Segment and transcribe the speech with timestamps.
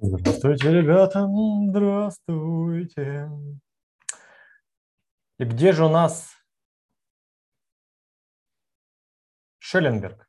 [0.00, 1.26] Здравствуйте, ребята,
[1.70, 3.28] здравствуйте.
[5.38, 6.36] И где же у нас
[9.58, 10.27] Шелленберг?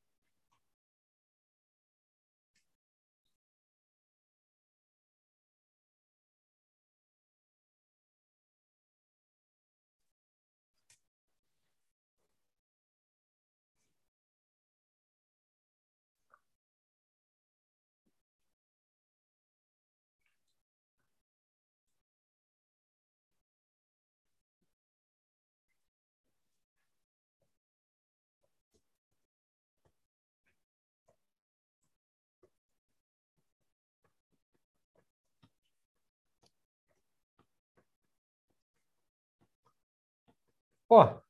[40.89, 41.21] О!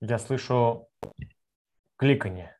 [0.00, 0.88] Я слышу
[1.96, 2.56] кликанье.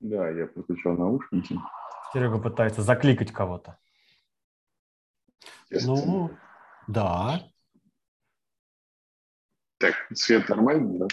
[0.00, 1.56] Да, я подключал наушники.
[2.12, 3.78] Серега пытается закликать кого-то.
[5.70, 6.30] Ну,
[6.88, 7.48] да.
[9.78, 11.06] Так, свет нормальный, да?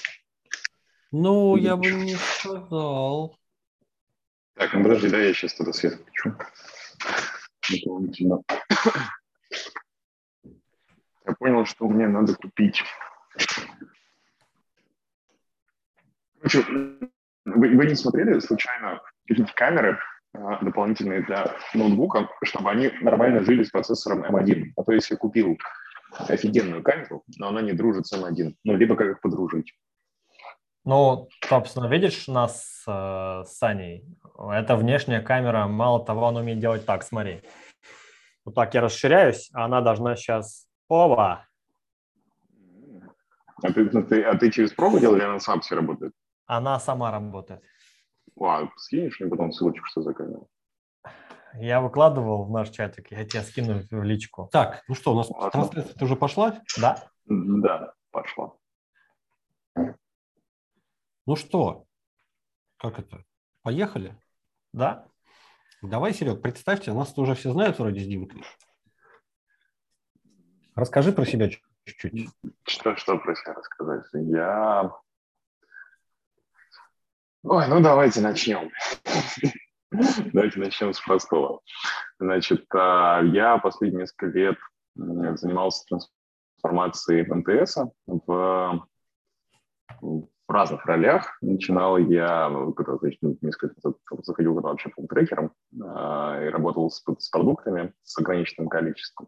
[1.12, 3.38] Ну, я бы не сказал.
[4.56, 6.36] Так, ну подожди, да, я сейчас тогда свет включу.
[7.72, 8.42] Дополнительно.
[11.26, 12.84] Я понял, что мне надо купить.
[16.44, 20.00] Вы, вы не смотрели случайно какие-то камеры
[20.34, 24.72] а, дополнительные для ноутбука, чтобы они нормально жили с процессором M1?
[24.76, 25.58] А то если купил
[26.12, 29.74] офигенную камеру, но она не дружит с M1, ну, либо как их подружить.
[30.84, 34.06] Ну, собственно, видишь нас э, с Саней?
[34.36, 35.68] Это внешняя камера.
[35.68, 37.44] Мало того, она умеет делать так, смотри.
[38.46, 40.68] Вот так я расширяюсь, а она должна сейчас...
[40.88, 41.46] Оба!
[43.64, 46.14] А ты, ну, ты, а ты через пробу делал или она сам все работает?
[46.48, 47.62] Она сама работает.
[48.40, 50.42] А, скинешь мне потом ссылочку, что за камера?
[51.54, 54.50] Я выкладывал в наш чатик, я тебе скину в личку.
[54.52, 56.60] Так, ну что, у нас трансляция уже пошла?
[56.80, 57.04] Да?
[57.26, 58.54] Да, пошла.
[61.28, 61.86] Ну что,
[62.78, 63.24] как это?
[63.62, 64.20] Поехали?
[64.74, 65.08] Да?
[65.84, 68.44] Давай, Серег, представьте, нас уже все знают вроде с Димкой.
[70.76, 72.30] Расскажи про себя чуть-чуть.
[72.68, 74.06] Что, что про себя рассказать?
[74.14, 74.92] Я...
[77.44, 78.72] Ой, ну давайте начнем.
[79.92, 81.60] Давайте начнем с простого.
[82.18, 84.58] Значит, а, я последние несколько лет
[84.96, 85.84] занимался
[86.62, 87.78] трансформацией МТС
[88.08, 88.88] в,
[90.48, 91.38] в разных ролях.
[91.42, 93.76] Начинал я, когда, значит, ну, несколько
[94.24, 99.28] заходил когда вообще трекером и работал с, с продуктами с ограниченным количеством.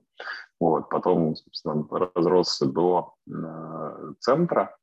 [0.59, 1.85] Вот, потом, собственно,
[2.15, 4.75] разросся до э, центра,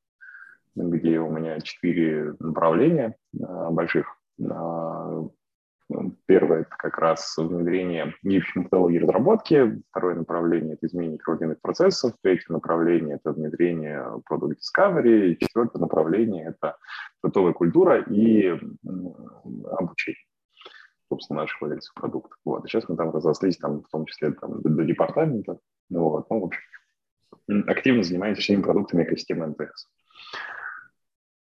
[0.74, 4.06] где у меня четыре направления э, больших.
[4.40, 5.28] Э,
[6.26, 9.82] Первое– это как раз внедрение методологий разработки.
[9.90, 12.12] Второе направление– это изменение координатных процессов.
[12.22, 15.36] Третье направление– это внедрение Product Discovery.
[15.40, 16.76] Четвертое направление– это
[17.22, 18.58] готовая культура и
[19.70, 20.24] обучение
[21.10, 22.38] собственно, наших владельцев продуктов.
[22.44, 22.64] Вот.
[22.64, 25.58] И сейчас мы там разослись, там, в том числе там, до, департамента.
[25.90, 26.30] Вот.
[26.30, 26.62] Ну, в общем,
[27.66, 29.88] активно занимаемся всеми продуктами экосистемы МТС.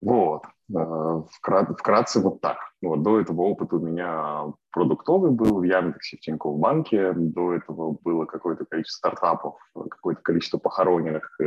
[0.02, 0.44] Вот.
[0.70, 2.58] Вкрат, вкратце вот так.
[2.82, 3.04] Вот.
[3.04, 7.14] До этого опыт у меня продуктовый был в Яндексе, в Тинькофф банке.
[7.14, 11.38] До этого было какое-то количество стартапов, какое-то количество похороненных.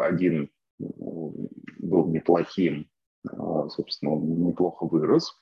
[0.00, 2.88] Один был неплохим,
[3.68, 5.36] собственно, он неплохо вырос.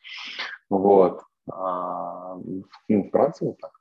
[0.68, 1.22] Вот.
[1.50, 3.72] А, ну, вкратце вот так.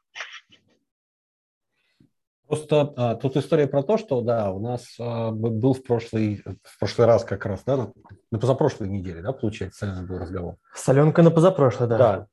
[2.50, 6.80] Просто а, тут история про то, что да, у нас а, был в прошлый, в
[6.80, 7.94] прошлый раз как раз, да, на,
[8.31, 10.56] на позапрошлой неделе, да, получается, был разговор.
[10.74, 11.98] С Аленкой на позапрошлой, да.
[11.98, 12.28] Да.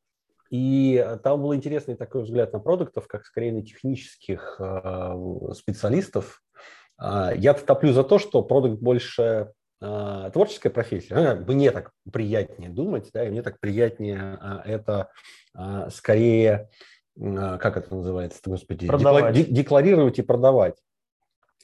[0.49, 5.19] И там был интересный такой взгляд на продуктов, как скорее на технических а,
[5.53, 6.43] специалистов.
[6.97, 9.53] А, я топлю за то, что продукт больше
[9.83, 11.35] а, творческая профессия.
[11.47, 15.11] Мне так приятнее думать, да, и мне так приятнее а, это
[15.53, 16.71] а, скорее
[17.19, 19.53] как это называется, господи, продавать.
[19.53, 20.77] декларировать и продавать.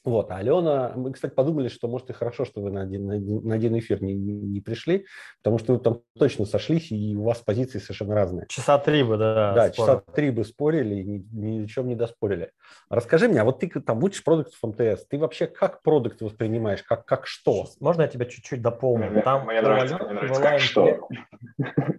[0.05, 3.13] Вот, а Алена, мы, кстати, подумали, что, может, и хорошо, что вы на один, на
[3.13, 5.05] один, на один эфир не, не пришли,
[5.41, 8.45] потому что вы там точно сошлись, и у вас позиции совершенно разные.
[8.49, 9.53] Часа три бы, да.
[9.53, 9.75] Да, спорили.
[9.77, 12.51] часа три бы спорили, и ни, ни о чем не доспорили.
[12.89, 17.05] Расскажи мне, а вот ты там учишь продуктов МТС, ты вообще как продукт воспринимаешь, как,
[17.05, 17.67] как что?
[17.79, 19.21] Можно я тебя чуть-чуть дополню?
[19.23, 20.69] Там, мне нравится, мне нравится, как интерес...
[20.69, 21.07] что.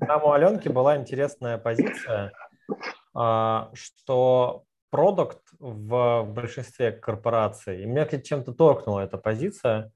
[0.06, 2.32] Там у Аленки была интересная позиция,
[2.68, 2.74] а,
[3.14, 9.92] что продукт в большинстве корпораций, и меня чем-то торкнула эта позиция,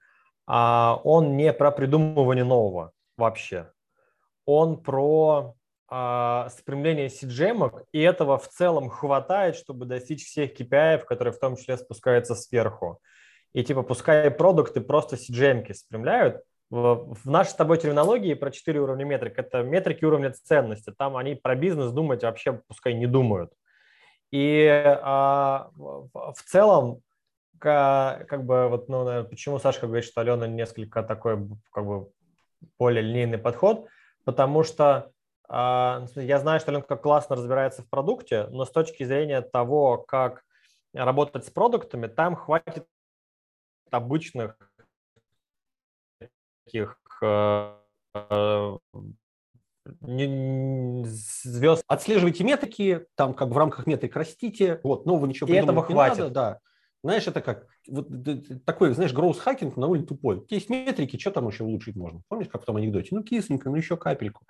[0.46, 3.70] а он не про придумывание нового вообще.
[4.44, 5.54] Он про
[5.90, 11.56] а, стремление CGM, и этого в целом хватает, чтобы достичь всех KPI, которые в том
[11.56, 13.00] числе спускаются сверху.
[13.52, 19.04] И типа пускай продукты просто CGM спрямляют, в, нашей с тобой терминологии про четыре уровня
[19.04, 20.92] метрик, это метрики уровня ценности.
[20.96, 23.52] Там они про бизнес думать вообще пускай не думают.
[24.30, 27.00] И а, в, целом,
[27.58, 32.10] как бы, вот, ну, наверное, почему Сашка говорит, что Алена несколько такой, как бы,
[32.78, 33.86] более линейный подход,
[34.24, 35.12] потому что
[35.48, 40.44] а, я знаю, что Аленка классно разбирается в продукте, но с точки зрения того, как
[40.92, 42.86] работать с продуктами, там хватит
[43.90, 44.58] обычных
[46.68, 47.72] таких э,
[48.14, 48.76] э,
[51.04, 51.82] звезд.
[51.86, 56.18] Отслеживайте метрики, там как в рамках метрик растите, вот, нового ничего И этого хватит.
[56.18, 56.60] Надо, да.
[57.02, 58.08] Знаешь, это как вот,
[58.66, 60.44] такой, знаешь, гроус-хакинг довольно тупой.
[60.50, 62.20] Есть метрики, что там еще улучшить можно?
[62.28, 63.08] Помнишь, как в том анекдоте?
[63.12, 64.44] Ну, кисленько, ну еще капельку.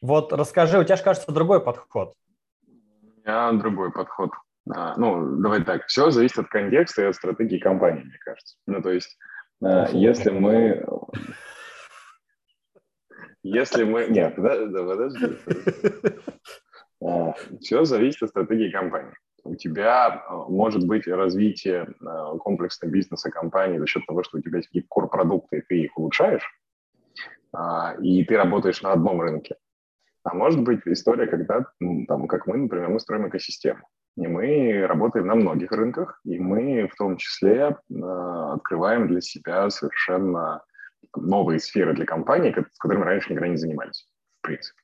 [0.00, 2.14] Вот расскажи, у тебя же, кажется, другой подход.
[2.66, 4.30] У меня другой подход.
[4.72, 8.56] А, ну, давай так, все зависит от контекста и от стратегии компании, мне кажется.
[8.66, 9.18] Ну, то есть
[9.60, 10.84] если мы...
[13.42, 14.06] Если мы...
[14.08, 15.38] Нет, подожди.
[17.02, 19.14] Э, Все зависит от стратегии компании.
[19.44, 21.94] У тебя э, может быть развитие
[22.40, 25.96] комплексного бизнеса компании за счет того, что у тебя есть какие-то core-продукты, и ты их
[25.96, 26.44] улучшаешь,
[28.02, 29.56] и ты работаешь на одном рынке.
[30.22, 31.64] А может быть история, когда,
[32.06, 33.80] там, как мы, например, мы строим экосистему.
[34.16, 39.70] И мы работаем на многих рынках, и мы в том числе э, открываем для себя
[39.70, 40.62] совершенно
[41.16, 44.08] новые сферы для компаний, с которыми раньше никогда не занимались,
[44.40, 44.80] в принципе.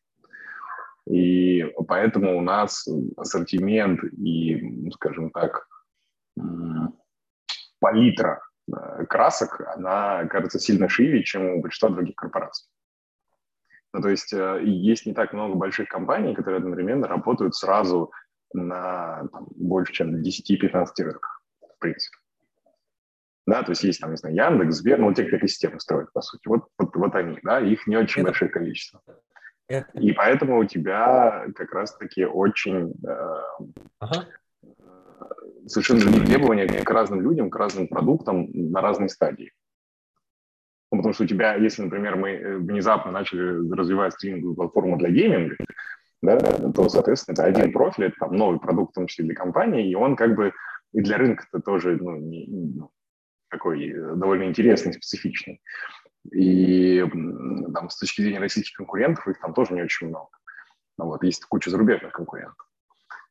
[1.09, 2.87] И поэтому у нас
[3.17, 5.67] ассортимент и, скажем так,
[7.79, 12.69] палитра э, красок, она кажется сильно шире, чем у большинства других корпораций.
[13.93, 18.13] Ну, то есть э, есть не так много больших компаний, которые одновременно работают сразу
[18.57, 22.17] на там, больше, чем 10-15 рынках, в принципе.
[23.47, 26.21] Да, то есть есть там, не знаю, Яндекс, Сбер, ну, те, кто экосистемы строят, по
[26.21, 26.49] сути.
[26.49, 28.31] Вот, вот, вот они, да, их не очень Это...
[28.31, 29.01] большое количество.
[29.69, 29.99] Это...
[30.01, 33.43] И поэтому у тебя как раз-таки очень э,
[34.01, 34.27] ага.
[35.67, 39.53] совершенно другие требования к разным людям, к разным продуктам на разной стадии.
[40.91, 45.11] Ну, потому что у тебя, если, например, мы э, внезапно начали развивать стриминговую платформу для
[45.11, 45.57] гейминга,
[46.23, 46.39] да,
[46.73, 49.95] то, соответственно, это один профиль, это там новый продукт, в том числе для компании, и
[49.95, 50.53] он как бы
[50.93, 52.91] и для рынка-то тоже ну, не, ну,
[53.51, 55.61] такой э, довольно интересный, специфичный.
[56.33, 57.05] И
[57.73, 60.31] там с точки зрения российских конкурентов их там тоже не очень много.
[60.99, 62.67] Ну, вот, есть куча зарубежных конкурентов,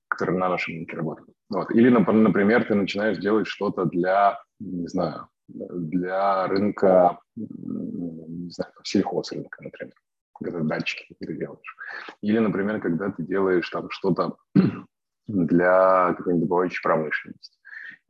[0.08, 1.36] которые на нашем рынке работают.
[1.50, 1.72] Вот.
[1.72, 9.96] Или, например, ты начинаешь делать что-то для, не знаю, для рынка, не знаю, сельхозрынка, например
[10.44, 11.78] когда датчики какие-то делаешь.
[12.22, 14.38] Или, например, когда ты делаешь там что-то
[15.28, 17.58] для какой-нибудь добывающей промышленности.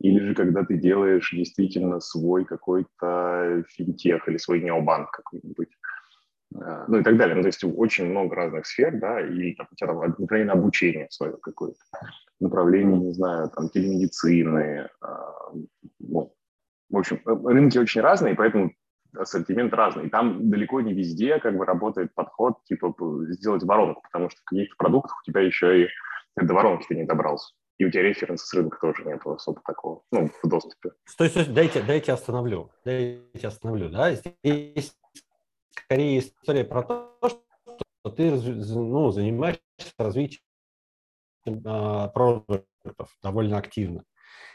[0.00, 5.70] Или же когда ты делаешь действительно свой какой-то финтех или свой необанк какой-нибудь.
[6.54, 7.34] А, ну и так далее.
[7.34, 11.06] Ну, то есть очень много разных сфер, да, и там, у тебя там направление обучения
[11.10, 11.78] свое какое-то,
[12.40, 14.88] направление, не знаю, там, телемедицины.
[15.00, 15.52] А,
[15.98, 16.34] ну,
[16.90, 18.72] в общем, рынки очень разные, поэтому
[19.16, 20.06] ассортимент разный.
[20.06, 22.94] И там далеко не везде как бы работает подход, типа,
[23.28, 25.88] сделать воронку, потому что в каких-то продуктах у тебя еще и
[26.36, 27.54] до воронки ты не добрался.
[27.78, 30.92] И у тебя референса с рынка тоже нет особо такого, ну, в доступе.
[31.04, 32.70] Стой, стой, дайте, дайте остановлю.
[32.84, 34.14] Дайте остановлю, да.
[34.14, 34.96] Здесь
[35.70, 39.62] скорее история про то, что ты ну, занимаешься
[39.98, 40.40] развитием
[41.46, 44.04] э, продуктов довольно активно.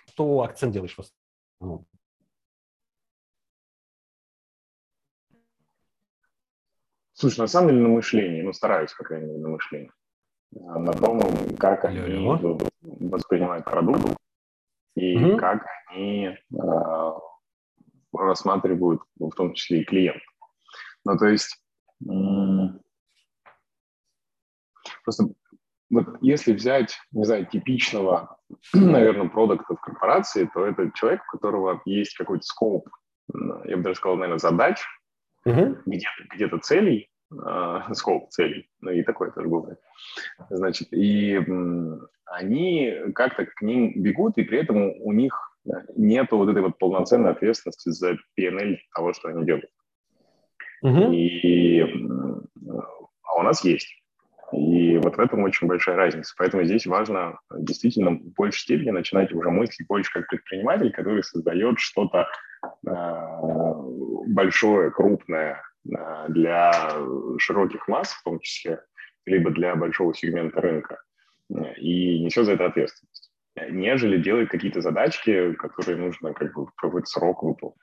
[0.07, 1.01] Что акцент делаешь в
[1.59, 1.85] основном?
[7.21, 9.91] Слушай, на самом деле на мышлении, ну, стараюсь, по крайней мере, на мышлении.
[10.55, 11.21] А на том,
[11.59, 12.27] как они
[12.81, 14.17] воспринимают продукт
[14.95, 15.37] и угу.
[15.37, 17.11] как они э,
[18.11, 20.23] рассматривают, в том числе и клиент.
[21.05, 21.63] Ну, то есть,
[25.03, 25.25] просто
[25.91, 28.35] вот если взять, не знаю, типичного,
[28.73, 32.89] наверное, продукта в корпорации, то это человек, у которого есть какой-то скоп,
[33.65, 34.83] я бы даже сказал, наверное, задач,
[35.45, 35.77] угу.
[35.85, 39.79] где-то, где-то целей, э, скоп целей, ну и такое тоже бывает.
[40.49, 41.39] Значит, и
[42.25, 45.51] они как-то к ним бегут, и при этом у них
[45.95, 49.69] нет вот этой вот полноценной ответственности за PNL того, что они делают.
[50.81, 51.11] Угу.
[51.11, 51.81] И
[53.23, 53.87] а у нас есть.
[54.51, 56.33] И вот в этом очень большая разница.
[56.37, 61.79] Поэтому здесь важно действительно в большей степени начинать уже мыслить больше как предприниматель, который создает
[61.79, 62.27] что-то
[62.85, 63.73] э,
[64.27, 66.91] большое, крупное э, для
[67.37, 68.83] широких масс, в том числе,
[69.25, 71.01] либо для большого сегмента рынка,
[71.77, 73.31] и несет за это ответственность,
[73.69, 77.77] нежели делает какие-то задачки, которые нужно как бы в какой-то срок выполнить.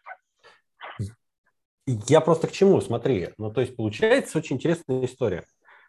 [1.86, 5.44] Я просто к чему, смотри, ну то есть получается очень интересная история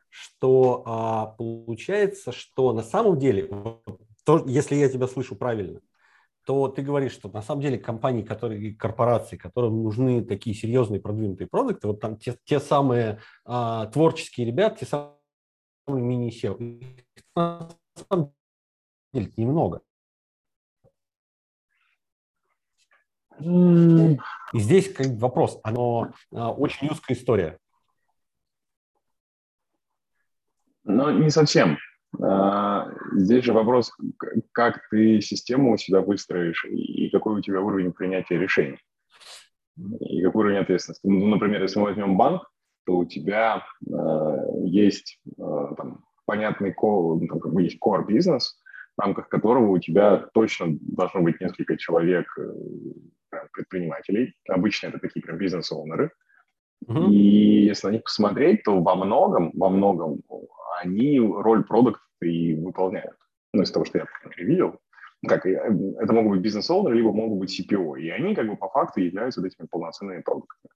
[0.10, 3.50] что а, получается, что на самом деле,
[4.26, 5.82] то, если я тебя слышу правильно,
[6.50, 11.48] то ты говоришь, что на самом деле компании, которые, корпорации, которым нужны такие серьезные продвинутые
[11.48, 15.14] продукты, вот там те, те самые а, творческие ребята, те самые
[15.88, 16.84] мини-SEO,
[17.36, 17.70] на
[18.10, 18.34] самом
[19.14, 19.82] деле немного.
[23.40, 24.18] И
[24.56, 27.60] здесь как вопрос, оно а, очень узкая история.
[30.84, 31.78] Но не совсем.
[32.22, 33.92] А, здесь же вопрос,
[34.52, 38.80] как ты систему у себя выстроишь и какой у тебя уровень принятия решений.
[40.00, 41.08] И какой уровень ответственности.
[41.08, 42.44] Ну, например, если мы возьмем банк,
[42.86, 43.94] то у тебя э,
[44.66, 48.60] есть э, там, понятный core, ну, там, как бы есть core бизнес,
[48.98, 54.34] в рамках которого у тебя точно должно быть несколько человек э, предпринимателей.
[54.50, 56.12] Обычно это такие прям бизнес-оунеры.
[56.88, 57.10] Uh-huh.
[57.10, 60.22] И если на них посмотреть, то во многом, во многом
[60.82, 63.18] они роль продукта и выполняют.
[63.54, 64.06] Ну, из того, что я
[64.38, 64.80] видел.
[65.28, 65.52] Как, э,
[66.00, 68.00] это могут быть бизнес-оунеры, либо могут быть CPO.
[68.00, 70.72] И они как бы по факту являются вот этими полноценными продуктами.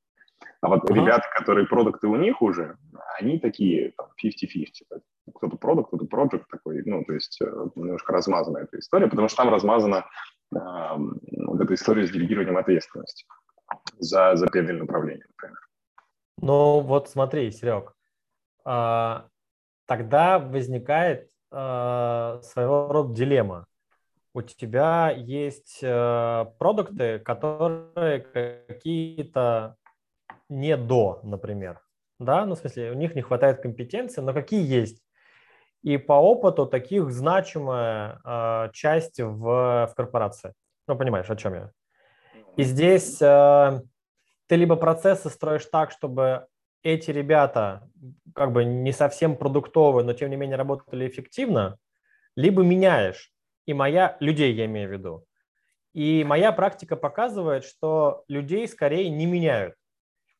[0.62, 0.94] А вот ага.
[0.94, 2.78] ребята, которые продукты у них уже,
[3.20, 5.02] они такие там, 50-50.
[5.36, 7.46] Кто-то продукт, кто-то проект такой, ну, то есть э,
[7.76, 10.06] немножко размазана эта история, потому что там размазана
[10.54, 13.26] э, вот эта история с делегированием ответственности
[14.00, 15.60] за, за передовое направление, например.
[16.42, 17.94] Ну, вот смотри, Серег,
[18.66, 19.28] а,
[19.86, 23.66] тогда возникает э, своего рода дилемма.
[24.34, 28.20] У тебя есть э, продукты, которые
[28.68, 29.76] какие-то
[30.50, 31.82] не до, например.
[32.20, 35.04] Да, ну, в смысле, у них не хватает компетенции, но какие есть.
[35.84, 40.54] И по опыту таких значимая э, часть в, в корпорации.
[40.88, 41.72] Ну, понимаешь, о чем я.
[42.56, 43.82] И здесь э,
[44.48, 46.48] ты либо процессы строишь так, чтобы
[46.84, 47.90] эти ребята
[48.36, 51.78] как бы не совсем продуктовые, но тем не менее работали эффективно,
[52.36, 53.32] либо меняешь.
[53.66, 55.26] И моя, людей я имею в виду.
[55.94, 59.76] И моя практика показывает, что людей скорее не меняют.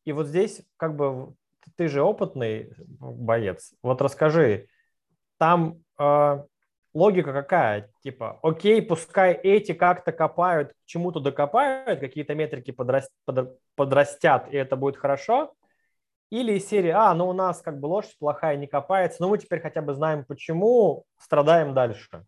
[0.04, 1.34] И вот здесь как бы
[1.76, 3.72] ты же опытный боец.
[3.82, 4.66] Вот расскажи,
[5.38, 6.44] там э,
[6.92, 7.90] логика какая?
[8.02, 14.76] Типа, окей, пускай эти как-то копают, чему-то докопают, какие-то метрики подраст, под, подрастят, и это
[14.76, 15.54] будет хорошо.
[16.30, 19.38] Или из серии, а, ну у нас как бы лошадь плохая, не копается, но мы
[19.38, 22.26] теперь хотя бы знаем почему, страдаем дальше.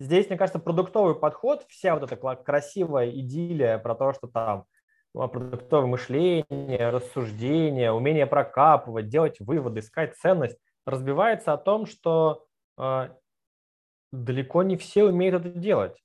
[0.00, 4.66] Здесь, мне кажется, продуктовый подход, вся вот эта красивая идиллия про то, что там
[5.14, 12.46] а, продуктовое мышление, рассуждение, умение прокапывать, делать выводы, искать ценность, разбивается о том, что
[12.76, 13.08] э,
[14.12, 16.02] далеко не все умеют это делать.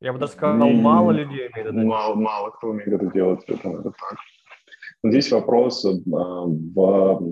[0.00, 1.86] Я бы даже сказал, мало людей умеет это делать.
[1.86, 4.16] Мало, мало кто умеет это делать, это, это так.
[5.10, 7.22] Здесь вопрос э, в,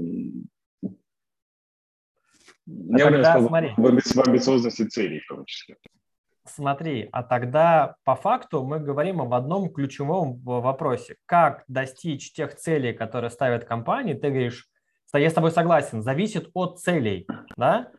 [2.67, 5.77] я тогда, смотри, в, в амбициозности целей в том числе.
[6.47, 11.17] Смотри, а тогда по факту мы говорим об одном ключевом вопросе.
[11.25, 14.15] Как достичь тех целей, которые ставят компании?
[14.15, 14.69] Ты говоришь,
[15.15, 17.27] я с тобой согласен, зависит от целей,
[17.57, 17.91] да,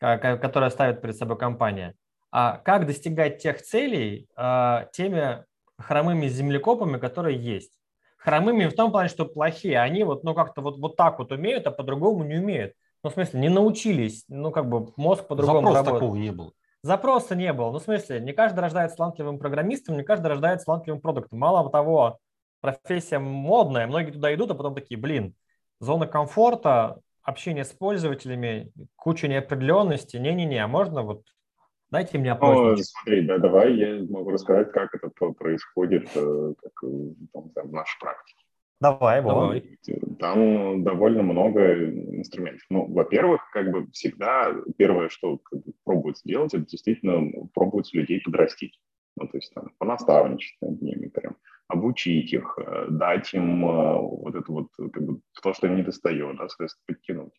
[0.00, 1.94] которые ставит перед собой компания.
[2.32, 5.44] А как достигать тех целей а, теми
[5.78, 7.79] хромыми землекопами, которые есть?
[8.20, 9.80] Хромыми в том плане, что плохие.
[9.80, 12.74] Они вот, ну, как-то вот, вот так вот умеют, а по-другому не умеют.
[13.02, 14.24] Ну, в смысле, не научились.
[14.28, 16.00] Ну, как бы мозг по-другому Запрос работает.
[16.00, 16.52] такого не было.
[16.82, 17.72] Запроса не было.
[17.72, 21.38] Ну, в смысле, не каждый рождается талантливым программистом, не каждый рождается талантливым продуктом.
[21.38, 22.18] Мало того,
[22.60, 25.34] профессия модная, многие туда идут, а потом такие, блин,
[25.80, 30.16] зона комфорта, общение с пользователями, куча неопределенности.
[30.18, 31.22] Не-не-не, а можно вот
[31.90, 32.78] Дайте мне опросники.
[32.78, 36.72] Ну, смотри, да, давай я могу рассказать, как это происходит э, как,
[37.32, 38.44] там, там, в нашей практике.
[38.80, 39.78] Давай, давай.
[40.18, 42.64] Там довольно много инструментов.
[42.70, 48.20] Ну, во-первых, как бы всегда первое, что как бы, пробуется делать, это действительно пробуется людей
[48.20, 48.80] подрастить.
[49.16, 51.36] Ну, то есть там понаставничать над ними, прям
[51.68, 55.82] обучить их, э, дать им э, вот это вот, как бы, то, что им не
[55.82, 57.32] достает, да, соответственно, подтянуть.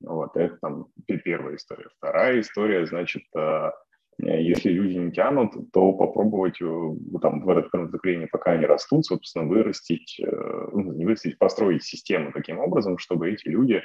[0.00, 1.88] Вот, это там первая история.
[1.98, 3.70] Вторая история, значит, э,
[4.18, 6.90] если люди не тянут, то попробовать э,
[7.20, 12.32] там, в этот контакт пока они растут, собственно, вырастить, э, ну, не вырастить, построить систему
[12.32, 13.82] таким образом, чтобы эти люди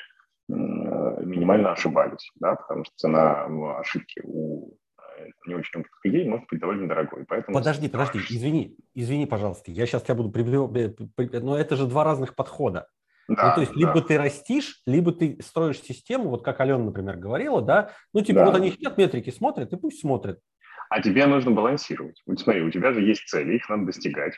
[0.48, 3.48] минимально ошибались, да, потому что цена
[3.80, 4.78] ошибки у
[5.48, 7.26] не очень умных людей может быть довольно дорогой.
[7.26, 7.58] Поэтому...
[7.58, 10.30] Подожди, подожди, извини, извини, пожалуйста, я сейчас тебя буду
[11.18, 12.88] но это же два разных подхода.
[13.28, 13.80] Да, ну, то есть да.
[13.80, 18.40] либо ты растишь, либо ты строишь систему, вот как Алена, например, говорила, да, ну, типа,
[18.40, 18.46] да.
[18.46, 20.40] вот они сидят, метрики смотрят, и пусть смотрят.
[20.90, 22.22] А тебе нужно балансировать.
[22.28, 24.34] Вот смотри, у тебя же есть цели, их надо достигать.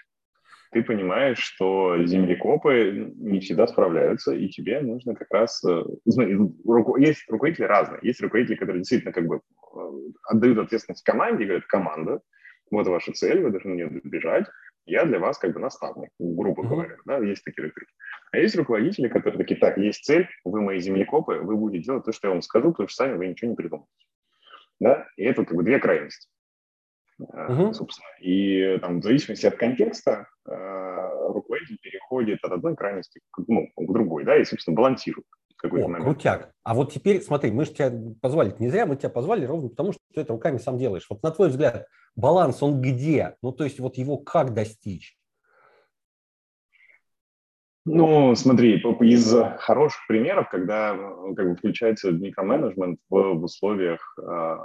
[0.72, 5.64] Ты понимаешь, что землекопы не всегда справляются, и тебе нужно как раз...
[5.64, 8.00] Э, есть руководители разные.
[8.02, 9.80] Есть руководители, которые действительно как бы э,
[10.26, 12.22] отдают ответственность команде говорят, команда,
[12.70, 14.46] вот ваша цель, вы должны ее добежать,
[14.88, 16.68] я для вас как бы наставник, грубо mm-hmm.
[16.68, 17.96] говоря, да, есть такие руководители.
[18.32, 22.12] А есть руководители, которые такие, так, есть цель, вы мои землекопы, вы будете делать то,
[22.12, 23.92] что я вам скажу, потому что сами вы ничего не придумаете.
[24.80, 26.30] Да, и это как бы две крайности.
[27.20, 27.74] Uh-huh.
[27.74, 28.08] собственно.
[28.22, 34.24] И там, в зависимости от контекста руководитель переходит от одной крайности к, ну, к другой,
[34.24, 35.26] да, и, собственно, балансирует.
[35.64, 36.04] О, момент.
[36.04, 36.52] крутяк.
[36.64, 39.92] А вот теперь, смотри, мы же тебя позвали не зря, мы тебя позвали ровно потому,
[39.92, 41.08] что ты это руками сам делаешь.
[41.10, 43.36] Вот на твой взгляд, баланс, он где?
[43.42, 45.18] Ну, то есть вот его как достичь?
[47.90, 50.94] Ну, смотри, из хороших примеров, когда
[51.36, 54.58] как бы, включается микроменеджмент в, в условиях э,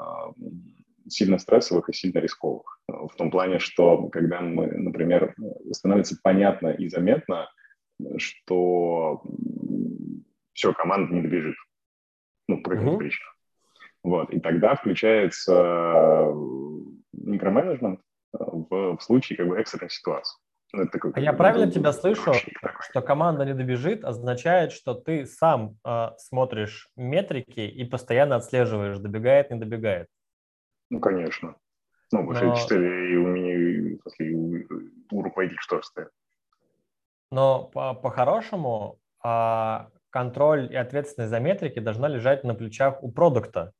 [1.08, 2.80] сильно стрессовых и сильно рисковых.
[2.88, 5.36] В том плане, что когда мы, например,
[5.70, 7.48] становится понятно и заметно,
[8.16, 9.22] что
[10.52, 11.56] все, команда не добежит.
[12.48, 13.32] Ну, по каким-то причинам.
[14.02, 14.30] Вот.
[14.30, 16.32] И тогда включается
[17.12, 18.00] микроменеджмент
[18.32, 20.38] в, в случае как бы экстренной ситуации.
[20.74, 22.32] Ну, такой, а я правильно тебя слышу,
[22.80, 29.50] что команда не добежит, означает, что ты сам э, смотришь метрики и постоянно отслеживаешь, добегает,
[29.50, 30.08] не добегает.
[30.88, 31.56] Ну, конечно.
[32.10, 32.56] Ну, потому Но...
[32.56, 34.64] что и у меня, и у,
[35.10, 36.08] у руководителя что стоит.
[37.30, 43.72] Но по- по-хорошему а, контроль и ответственность за метрики должна лежать на плечах у продукта.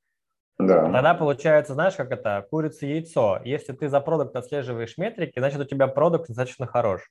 [0.58, 0.90] Да.
[0.90, 3.40] Тогда получается, знаешь, как это, курица яйцо.
[3.44, 7.10] Если ты за продукт отслеживаешь метрики, значит, у тебя продукт достаточно хорош.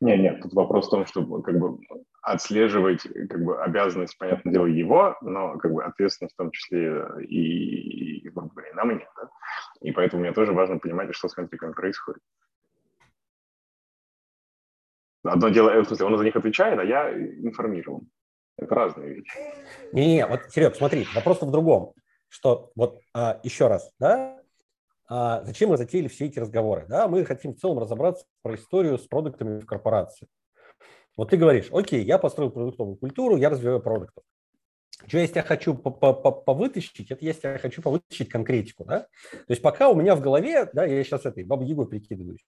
[0.00, 1.78] Нет, нет, тут вопрос в том, что как бы
[2.22, 8.18] отслеживать как бы обязанность, понятное дело, его, но как бы ответственность в том числе и,
[8.18, 9.28] и грубо говоря, на мне, да?
[9.80, 12.22] И поэтому мне тоже важно понимать, что с метриками происходит.
[15.28, 18.08] Одно дело, в смысле, он за них отвечает, а я информирован.
[18.56, 19.38] Это разные вещи.
[19.92, 21.94] Не-не, вот, Серег, смотри, вопрос в другом,
[22.28, 24.38] что вот а, еще раз, да,
[25.08, 26.86] а зачем мы затеяли все эти разговоры?
[26.88, 30.28] Да, мы хотим в целом разобраться про историю с продуктами в корпорации.
[31.16, 34.22] Вот ты говоришь, окей, я построил продуктовую культуру, я развиваю продуктов.
[35.06, 39.06] Что я хочу повытащить, это я хочу повытащить конкретику, да?
[39.30, 42.44] То есть пока у меня в голове, да, я сейчас этой бабой Егой прикидываюсь,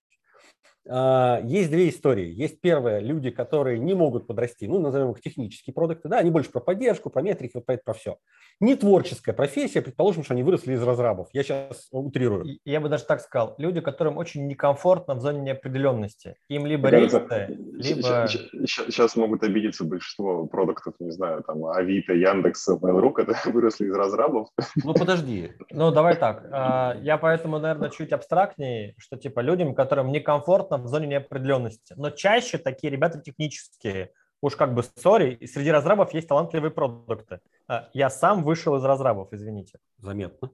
[0.86, 2.32] есть две истории.
[2.32, 6.50] Есть первое, люди, которые не могут подрасти, ну, назовем их технические продукты, да, они больше
[6.50, 8.16] про поддержку, про метрики, вот про это, про все.
[8.60, 11.28] Не творческая профессия, предположим, что они выросли из разрабов.
[11.32, 12.58] Я сейчас утрирую.
[12.64, 13.54] Я бы даже так сказал.
[13.58, 16.36] Люди, которым очень некомфортно в зоне неопределенности.
[16.48, 18.26] Им либо рейсы, либо...
[18.66, 24.48] Сейчас могут обидеться большинство продуктов, не знаю, там, Авито, Яндекс, Mail.ru, которые выросли из разрабов.
[24.84, 25.52] Ну, подожди.
[25.70, 26.46] Ну, давай так.
[26.50, 31.94] А, я поэтому, наверное, чуть абстрактнее, что, типа, людям, которым некомфортно в зоне неопределенности.
[31.96, 34.12] Но чаще такие ребята технические.
[34.42, 37.40] Уж как бы, сори, среди разрабов есть талантливые продукты.
[37.68, 39.78] А, я сам вышел из разрабов, извините.
[39.98, 40.50] Заметно.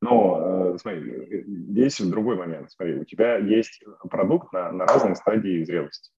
[0.00, 2.70] Но, э, смотри, здесь другой момент.
[2.70, 6.10] Смотри, у тебя есть продукт на, на разной стадии зрелости.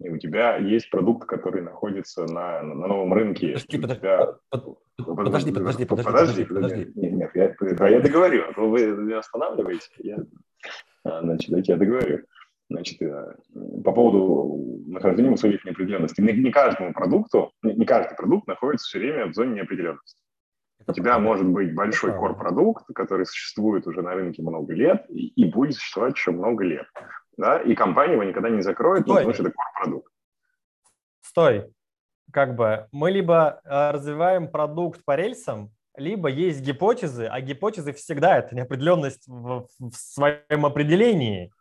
[0.00, 3.48] И у тебя есть продукт, который находится на, на новом рынке.
[3.48, 4.34] Подожди, подожди, тебя...
[4.96, 6.92] подожди, подожди, подожди, подожди, подожди.
[6.94, 9.90] Нет, нет, я, я договорю, а то вы меня останавливаете.
[9.98, 10.16] Я,
[11.04, 12.24] а, значит, я договорю.
[12.68, 13.34] Значит, э,
[13.84, 16.20] по поводу нахождения в условиях неопределенности.
[16.20, 20.22] Не, не каждому продукту, не, не каждый продукт находится все время в зоне неопределенности.
[20.86, 25.50] У тебя может быть большой core-продукт, который существует уже на рынке много лет и, и
[25.50, 26.86] будет существовать еще много лет
[27.40, 30.12] да, и компания его никогда не закроет, ну, потому что это core-продукт.
[31.22, 31.72] Стой.
[32.32, 38.38] Как бы мы либо э, развиваем продукт по рельсам, либо есть гипотезы, а гипотезы всегда
[38.38, 41.52] это неопределенность в, в своем определении.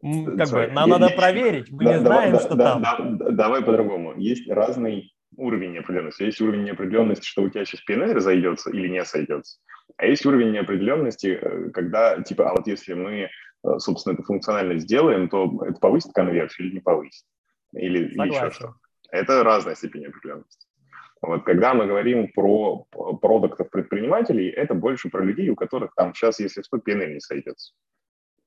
[0.00, 0.66] Как Sorry.
[0.66, 3.18] бы нам надо проверить, мы да, не знаем, да, что да, там.
[3.18, 4.18] Да, давай по-другому.
[4.18, 6.24] Есть разный уровень неопределенности.
[6.24, 9.58] Есть уровень неопределенности, что у тебя сейчас PNL разойдется или не сойдется.
[9.96, 13.30] А есть уровень неопределенности, э, когда, типа, а вот если мы
[13.64, 17.24] Э, собственно, эту функциональность сделаем, то это повысит конверсию или не повысит.
[17.72, 18.74] Или, или еще что-то.
[19.10, 20.66] Это разная степень определенности.
[21.22, 22.84] Вот когда мы говорим про
[23.20, 27.74] продуктов предпринимателей, это больше про людей, у которых там сейчас, если что, PNL не сойдется.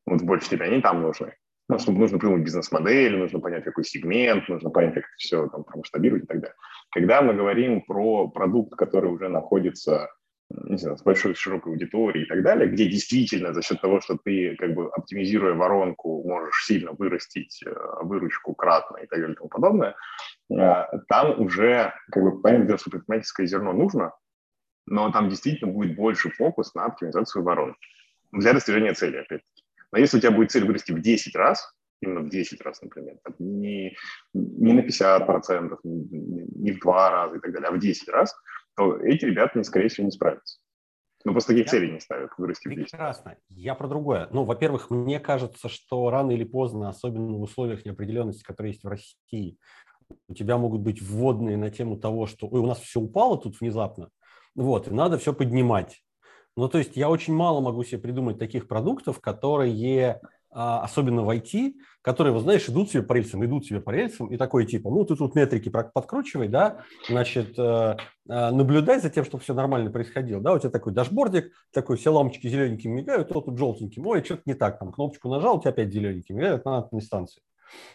[0.06, 1.36] Вот в большей степени они там нужны.
[1.68, 6.26] Ну, чтобы нужно придумать бизнес-модель, нужно понять, какой сегмент, нужно понять, как все там масштабировать
[6.26, 6.56] и так далее.
[6.92, 10.10] Когда мы говорим про продукт, который уже находится
[10.50, 14.18] не знаю, с большой широкой аудиторией и так далее, где действительно за счет того, что
[14.18, 19.36] ты, как бы оптимизируя воронку, можешь сильно вырастить э, выручку кратно и так далее и
[19.36, 19.96] тому подобное,
[20.52, 24.14] э, там уже, как бы, понятно, что предпринимательское зерно нужно,
[24.86, 27.88] но там действительно будет больше фокус на оптимизацию воронки
[28.32, 29.64] для достижения цели, опять-таки.
[29.92, 33.16] Но если у тебя будет цель вырасти в 10 раз, именно в 10 раз, например,
[33.40, 33.96] не,
[34.34, 38.36] не на 50%, не, не в 2 раза и так далее, а в 10 раз,
[38.76, 40.60] то эти ребята, скорее всего, не справятся.
[41.24, 42.92] Ну, просто таких целей не ставят, вырасти в 10.
[42.92, 43.36] Прекрасно.
[43.50, 44.28] Я про другое.
[44.32, 48.88] Ну, во-первых, мне кажется, что рано или поздно, особенно в условиях неопределенности, которые есть в
[48.88, 49.58] России,
[50.28, 53.60] у тебя могут быть вводные на тему того, что Ой, у нас все упало тут
[53.60, 54.10] внезапно,
[54.54, 56.04] вот, и надо все поднимать.
[56.56, 59.74] Ну, то есть я очень мало могу себе придумать таких продуктов, которые
[60.56, 64.38] особенно в IT, которые, вот знаешь, идут себе по рельсам, идут себе по рельсам, и
[64.38, 67.98] такой типа, ну, ты тут метрики подкручивай, да, значит, э,
[68.30, 72.12] э, наблюдай за тем, чтобы все нормально происходило, да, у тебя такой дашбордик, такой все
[72.12, 75.72] лампочки зелененьким мигают, то тут желтеньким, ой, что-то не так, там, кнопочку нажал, у тебя
[75.72, 77.42] опять зелененьким мигают на станции.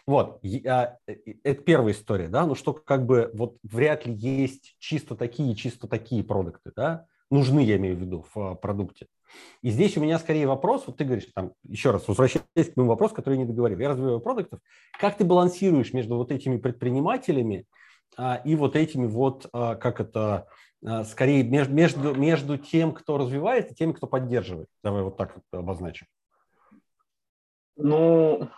[0.05, 4.75] Вот, я, э, это первая история, да, ну что как бы вот вряд ли есть
[4.79, 9.07] чисто такие, чисто такие продукты, да, нужны, я имею в виду, в продукте.
[9.61, 12.89] И здесь у меня скорее вопрос, вот ты говоришь, там, еще раз, возвращаясь к моему
[12.89, 14.59] вопросу, который я не договорил, я развиваю продуктов,
[14.99, 17.65] как ты балансируешь между вот этими предпринимателями
[18.17, 20.47] а, и вот этими вот, а, как это,
[20.85, 24.67] а, скорее между, между, между тем, кто развивает, и тем, кто поддерживает?
[24.83, 26.07] Давай вот так вот обозначим.
[27.77, 28.49] Ну,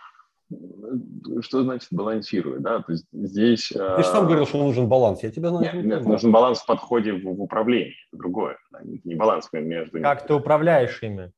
[1.40, 3.68] что значит балансирует, да, то есть здесь...
[3.68, 5.64] Ты же сам говорил, что нужен баланс, я тебя знаю.
[5.76, 10.00] Нет, нет, нужен баланс в подходе в, в управлении, это другое, да, не баланс между...
[10.00, 11.32] Как ты управляешь ими?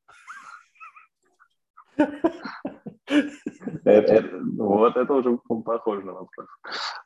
[3.84, 6.48] Это, это, вот это уже похоже на вопрос.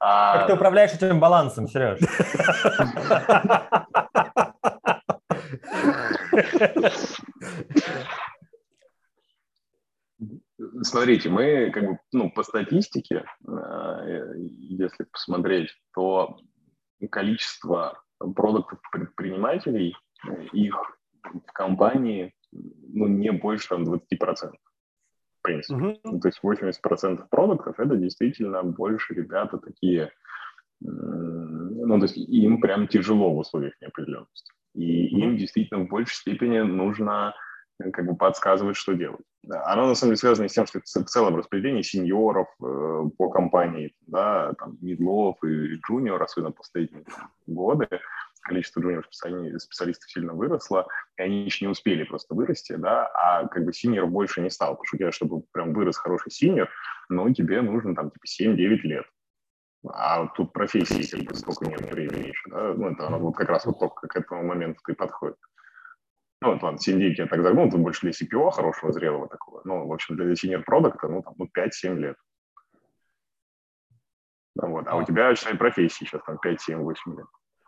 [0.01, 0.39] А...
[0.39, 2.01] Как ты управляешь этим балансом, Сереж?
[10.83, 16.39] Смотрите, мы как бы, ну, по статистике, э, если посмотреть, то
[17.11, 18.03] количество
[18.35, 19.97] продуктов предпринимателей,
[20.53, 20.75] их
[21.23, 24.53] в компании, ну, не больше там, 20%.
[25.39, 25.99] В принципе.
[26.05, 30.13] Ну, то есть 80% продуктов это действительно больше ребята такие,
[30.81, 34.53] ну, то есть им прям тяжело в условиях неопределенности.
[34.75, 37.35] И им действительно в большей степени нужно
[37.93, 39.25] как бы подсказывать, что делать.
[39.49, 43.95] Оно на самом деле связано с тем, что в целом распределение сеньоров э, по компании,
[44.07, 47.05] да, там, мидлов и джуниоров, особенно последние
[47.47, 47.89] годы,
[48.43, 53.65] количество джуниоров специалистов сильно выросло, и они еще не успели просто вырасти, да, а как
[53.65, 56.69] бы синьоров больше не стало, потому что у тебя, чтобы прям вырос хороший синьор,
[57.09, 59.07] ну, тебе нужно там типа 7-9 лет.
[59.89, 63.65] А тут профессии как бы столько нет времени еще, да, ну, это вот как раз
[63.65, 65.39] вот только к этому моменту ты подходит.
[66.43, 69.61] Ну, вот, ладно, 7-9 я так загнул, тут больше для CPO хорошего, зрелого такого.
[69.65, 72.17] Ну, в общем, для senior продукта, ну, там, ну, 5-7 лет.
[74.57, 74.87] Ну, вот.
[74.87, 77.27] А, а у тебя, считай, профессии сейчас там 5, 7, 8 лет.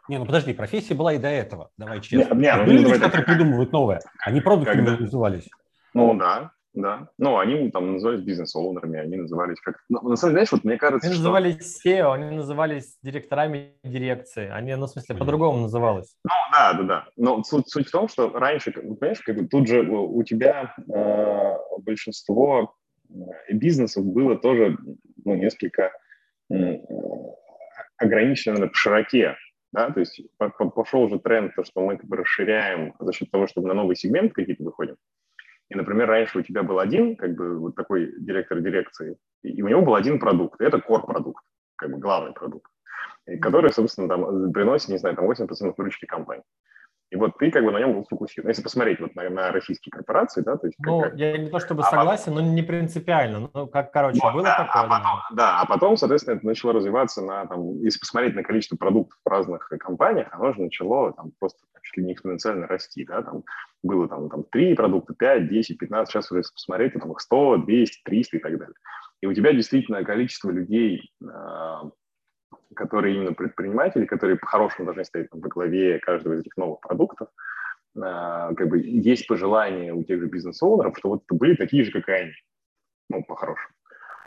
[0.08, 2.34] Не, ну подожди, профессия была и до этого, давай честно.
[2.34, 5.00] Не, не, Были ну, люди, которые придумывают новое, они продуктами Когда?
[5.00, 5.48] назывались.
[5.94, 7.08] Ну да, да.
[7.18, 9.84] Ну, они там назывались бизнес-оунерами, они назывались как...
[9.88, 11.24] Ну, на самом деле, знаешь, вот мне кажется, Они что...
[11.24, 14.48] назывались SEO, они назывались директорами дирекции.
[14.48, 16.16] Они, ну, в смысле, по-другому называлось.
[16.24, 17.08] Ну, да, да, да.
[17.16, 21.56] Но суть, суть в том, что раньше, понимаешь, как бы тут же у тебя э,
[21.82, 22.74] большинство
[23.10, 24.78] э, бизнесов было тоже,
[25.24, 25.92] ну, несколько
[26.50, 26.78] э,
[27.98, 29.36] ограничено по широте.
[29.72, 33.46] Да, то есть пошел уже тренд, то, что мы как бы расширяем за счет того,
[33.46, 34.96] чтобы на новый сегмент какие-то выходим.
[35.72, 39.68] И, например, раньше у тебя был один, как бы, вот такой директор дирекции, и у
[39.68, 41.42] него был один продукт, и это core-продукт,
[41.76, 42.70] как бы главный продукт,
[43.40, 46.44] который, собственно, там приносит, не знаю, там 80% выручки компании.
[47.10, 48.48] И вот ты как бы на нем был сфокусирован.
[48.48, 50.78] Если посмотреть вот на, на российские корпорации, да, то есть...
[50.78, 52.46] Ну, как, я не то чтобы а согласен, потом...
[52.46, 53.50] но не принципиально.
[53.52, 54.82] Ну, как, короче, вот, было да, такое.
[54.82, 58.76] А потом, да, а потом, соответственно, это начало развиваться на, там, если посмотреть на количество
[58.76, 63.22] продуктов в разных компаниях, оно же начало там просто чуть ли не экспоненциально расти, да,
[63.22, 63.42] там
[63.82, 68.02] было там, там 3 продукта, 5, 10, 15, сейчас уже посмотреть, там их 100, 200,
[68.04, 68.74] 300 и так далее.
[69.20, 71.90] И у тебя действительно количество людей, а,
[72.74, 77.28] которые именно предприниматели, которые по-хорошему должны стоять там, во главе каждого из этих новых продуктов,
[78.00, 82.08] а, как бы есть пожелание у тех же бизнес-оунеров, что вот были такие же, как
[82.08, 82.32] и они,
[83.10, 83.74] ну, по-хорошему.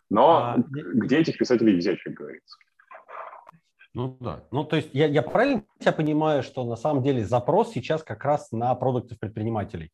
[0.09, 2.57] Но а, где этих писателей взять, как говорится?
[3.95, 4.43] Ну да.
[4.51, 8.25] Ну, то есть я, я правильно тебя понимаю, что на самом деле запрос сейчас как
[8.25, 9.89] раз на продукты предпринимателей?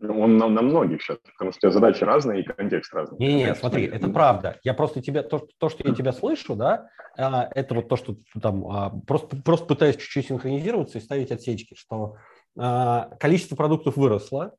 [0.00, 3.18] Он на, на многих сейчас, потому что у тебя задачи разные и контекст разный.
[3.20, 4.58] Не, не, смотри, это правда.
[4.64, 8.16] Я просто тебя то, то, что я тебя слышу, да, а, это вот то, что
[8.40, 12.16] там а, просто просто пытаюсь чуть-чуть синхронизироваться и ставить отсечки, что
[12.58, 14.56] а, количество продуктов выросло,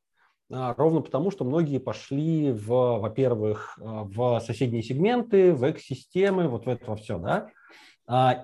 [0.78, 6.86] ровно потому, что многие пошли в, во-первых, в соседние сегменты, в экосистемы, вот в это
[6.90, 7.50] во все, да.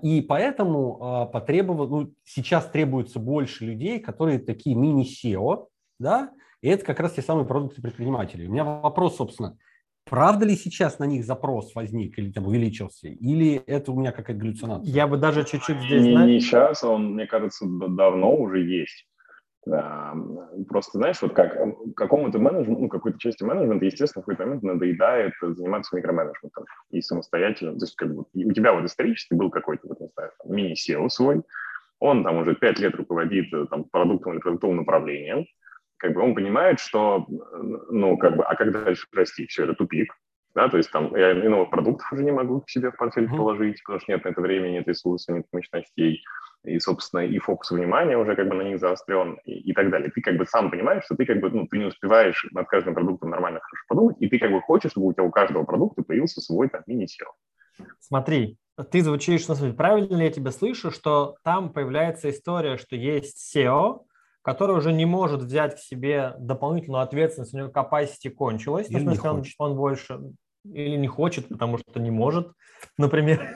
[0.02, 5.68] И поэтому потребовал, ну, сейчас требуется больше людей, которые такие мини-SEO,
[6.00, 8.48] да, и это как раз те самые продукты предпринимателей.
[8.48, 9.58] У меня вопрос, собственно,
[10.06, 14.40] правда ли сейчас на них запрос возник или там увеличился, или это у меня какая-то
[14.40, 14.94] галлюцинация?
[14.94, 16.04] Я бы даже чуть-чуть здесь...
[16.04, 19.09] Не, не сейчас, он, мне кажется, давно уже есть.
[19.64, 21.58] Просто, знаешь, вот как
[21.96, 27.78] какому-то менеджменту, ну, какой-то части менеджмента, естественно, в какой-то момент надоедает заниматься микроменеджментом и самостоятельно.
[27.78, 31.44] То есть как бы, у тебя вот исторически был какой-то, вот, не знаю, мини-SEO свой,
[32.00, 35.46] он там уже пять лет руководит там, продуктом или продуктовым направлением,
[35.98, 37.26] как бы он понимает, что,
[37.90, 39.46] ну, как бы, а как дальше расти?
[39.48, 40.14] Все, это тупик,
[40.56, 43.26] да, то есть там я и новых продуктов уже не могу к себе в портфель
[43.26, 43.38] mm-hmm.
[43.38, 46.24] положить, потому что нет на это времени, нет ресурсов, нет мощностей,
[46.64, 50.12] и, собственно, и фокус внимания уже как бы на них заострен и, и так далее.
[50.12, 52.96] Ты как бы сам понимаешь, что ты как бы, ну, ты не успеваешь над каждым
[52.96, 56.04] продуктом нормально хорошо подумать, и ты как бы хочешь, чтобы у тебя у каждого продукта
[56.04, 57.86] появился свой там мини-SEO.
[58.00, 58.58] Смотри,
[58.92, 63.56] ты звучишь, ну, смотри, правильно ли я тебя слышу, что там появляется история, что есть
[63.56, 64.02] SEO,
[64.42, 69.12] который уже не может взять к себе дополнительную ответственность, у него capacity кончилась, или ну,
[69.12, 70.20] в смысле, он, он больше
[70.66, 72.52] или не хочет, потому что не может,
[72.98, 73.56] например.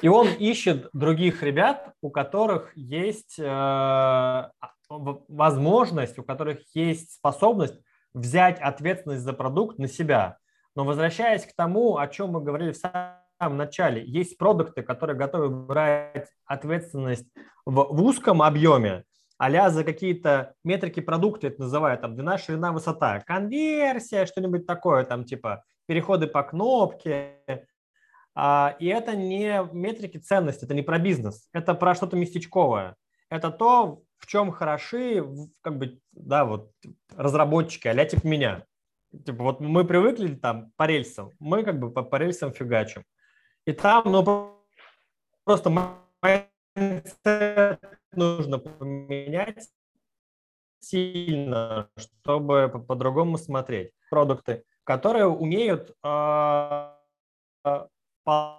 [0.00, 4.48] И он ищет других ребят, у которых есть э,
[4.88, 7.80] возможность, у которых есть способность
[8.12, 10.38] взять ответственность за продукт на себя.
[10.76, 15.48] Но возвращаясь к тому, о чем мы говорили в самом начале, есть продукты, которые готовы
[15.48, 17.26] брать ответственность
[17.64, 19.04] в, в узком объеме,
[19.38, 25.24] а за какие-то метрики продукта, это называют, там, длина, ширина, высота, конверсия, что-нибудь такое, там,
[25.24, 27.40] типа, переходы по кнопке.
[28.34, 32.96] А, и это не метрики ценности, это не про бизнес, это про что-то местечковое.
[33.30, 35.24] Это то, в чем хороши,
[35.60, 36.70] как бы, да, вот,
[37.16, 38.64] разработчики, а типа меня.
[39.24, 43.04] Типа, вот мы привыкли там по рельсам, мы как бы по, по рельсам фигачим.
[43.66, 44.58] И там, ну,
[45.44, 45.70] просто
[48.16, 49.70] нужно поменять
[50.80, 53.92] сильно, чтобы по-другому смотреть.
[54.10, 56.90] Продукты, которые умеют э,
[58.24, 58.58] подумать,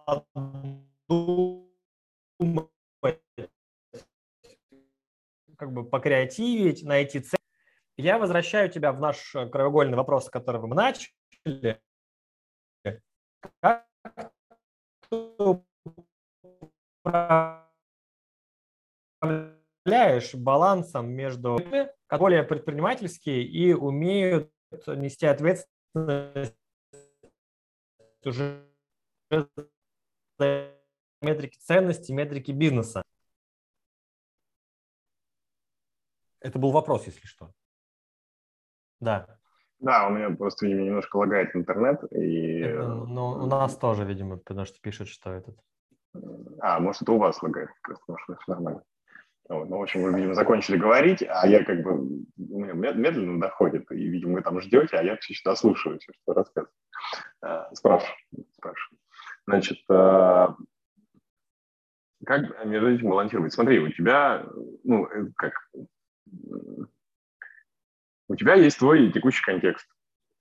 [5.58, 7.39] как бы покреативить, найти цель.
[7.98, 11.82] Я возвращаю тебя в наш краеугольный вопрос, с которого мы начали.
[13.62, 13.86] Как
[19.21, 21.60] управляешь балансом между
[22.10, 24.51] более предпринимательские и умеют
[24.88, 26.56] нести ответственность
[28.25, 28.65] уже
[30.38, 30.71] за
[31.21, 33.04] метрики ценности, метрики бизнеса.
[36.41, 37.51] Это был вопрос, если что.
[38.99, 39.39] Да.
[39.80, 42.01] Да, у меня просто видимо, немножко лагает интернет.
[42.12, 42.60] И...
[42.60, 45.60] Это, ну, у нас тоже, видимо, потому что пишут, что этот.
[46.60, 48.84] А, может, это у вас лагает, просто, может, это нормально.
[49.47, 53.39] Вот, ну, в общем, вы, видимо, закончили говорить, а я как бы, у меня медленно
[53.39, 56.73] доходит, и, видимо, вы там ждете, а я все еще дослушиваю все, что рассказываю.
[57.41, 58.17] А, спрашиваю,
[58.53, 58.99] спрашиваю.
[59.45, 60.55] Значит, а,
[62.25, 63.53] как между этим балансировать?
[63.53, 64.47] Смотри, у тебя,
[64.84, 65.53] ну, э, как,
[68.27, 69.88] у тебя есть твой текущий контекст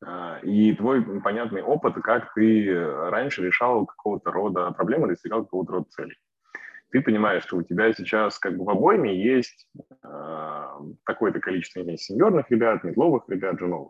[0.02, 2.74] а, и твой понятный опыт, как ты
[3.10, 6.16] раньше решал какого-то рода проблемы, достигал какого-то рода целей
[6.94, 9.66] ты понимаешь, что у тебя сейчас как бы в обойме есть
[10.04, 10.62] э,
[11.04, 13.88] такое-то количество не сеньорных ребят, медловых ребят, ребят.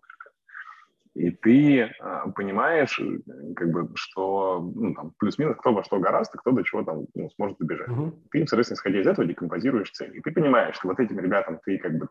[1.15, 1.91] И ты э,
[2.35, 2.99] понимаешь,
[3.57, 7.29] как бы, что ну, там, плюс-минус кто во что гораздо, кто до чего там ну,
[7.37, 7.89] сможет добежать.
[7.89, 8.11] Uh-huh.
[8.31, 10.17] Ты, соответственно, исходя из этого, декомпозируешь цели.
[10.17, 12.09] И ты понимаешь, что вот этим ребятам ты как бы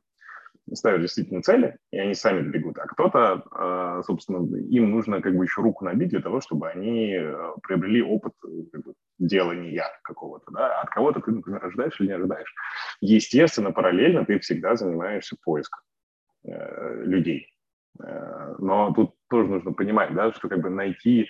[0.74, 5.44] ставят действительно цели, и они сами бегут, а кто-то, а, собственно, им нужно как бы
[5.44, 8.34] еще руку набить для того, чтобы они э, приобрели опыт
[8.72, 8.94] как бы,
[9.28, 12.54] делания какого-то, да, от кого-то ты, например, ожидаешь или не ожидаешь.
[13.02, 15.82] Естественно, параллельно ты всегда занимаешься поиском
[16.46, 17.48] э, людей.
[18.04, 21.28] Э, но тут тоже нужно понимать, да, что как бы найти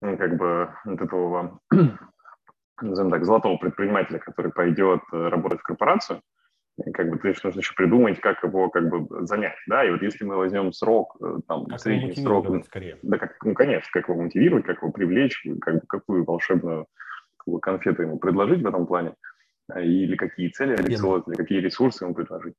[0.00, 1.60] ну, как бы вот этого,
[2.80, 6.20] назовем так, золотого предпринимателя, который пойдет э, работать в корпорацию,
[6.92, 10.24] как бы ты нужно еще придумать, как его как бы занять, да, и вот если
[10.24, 12.98] мы возьмем срок, э, там, как средний срок, скорее.
[13.02, 16.86] да, как, ну, конечно, как его мотивировать, как его привлечь, как, какую волшебную
[17.36, 19.14] как бы, конфету ему предложить в этом плане,
[19.68, 22.54] а, или какие цели реализовать, или какие ресурсы ему предложить.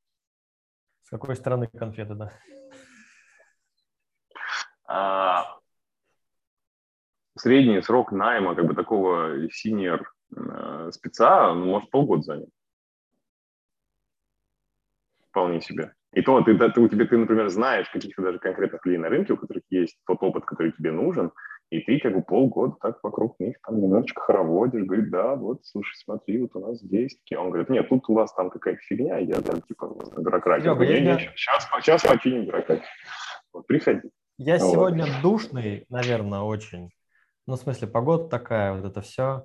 [1.03, 2.31] С какой стороны конфеты, да?
[4.87, 5.59] А,
[7.37, 12.49] средний срок найма как бы такого синьор э, спеца ну, может полгода занять.
[15.35, 15.91] Вполне себе.
[16.13, 19.33] И то ты, ты, у тебя, ты, например, знаешь каких-то даже конкретных людей на рынке,
[19.33, 21.33] у которых есть тот опыт, который тебе нужен,
[21.71, 25.93] и ты как бы полгода так вокруг них там немножечко хороводишь, говорит, да, вот, слушай,
[25.97, 27.37] смотри, вот у нас здесь такие.
[27.37, 30.73] Он говорит, нет, тут у вас там какая-то фигня, я там типа бюрократия.
[30.73, 32.85] Я, я, сейчас, сейчас починим бюрократию.
[33.51, 34.09] Вот, приходи.
[34.37, 34.71] Я вот.
[34.71, 36.91] сегодня душный, наверное, очень.
[37.45, 39.43] Ну, в смысле, погода такая, вот это все.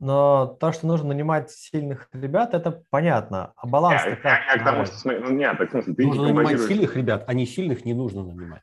[0.00, 3.52] Но то, что нужно нанимать сильных ребят, это понятно.
[3.56, 4.24] А баланс как?
[4.24, 6.60] Я, я, я к тому, что, смотри, ну, нет, так, в смысле, ты нужно нанимать
[6.60, 8.62] сильных ребят, а не сильных не нужно нанимать.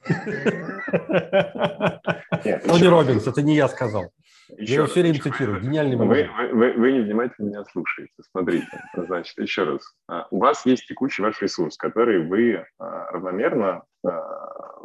[2.66, 4.10] Тони Робинс, это не я сказал.
[4.58, 5.60] Еще я его все время цитирую.
[5.60, 8.12] Гениальный вы, вы, вы, вы невнимательно меня слушаете.
[8.30, 9.94] Смотрите, значит, еще раз.
[10.08, 14.78] А, у вас есть текущий ваш ресурс, который вы а, равномерно, а,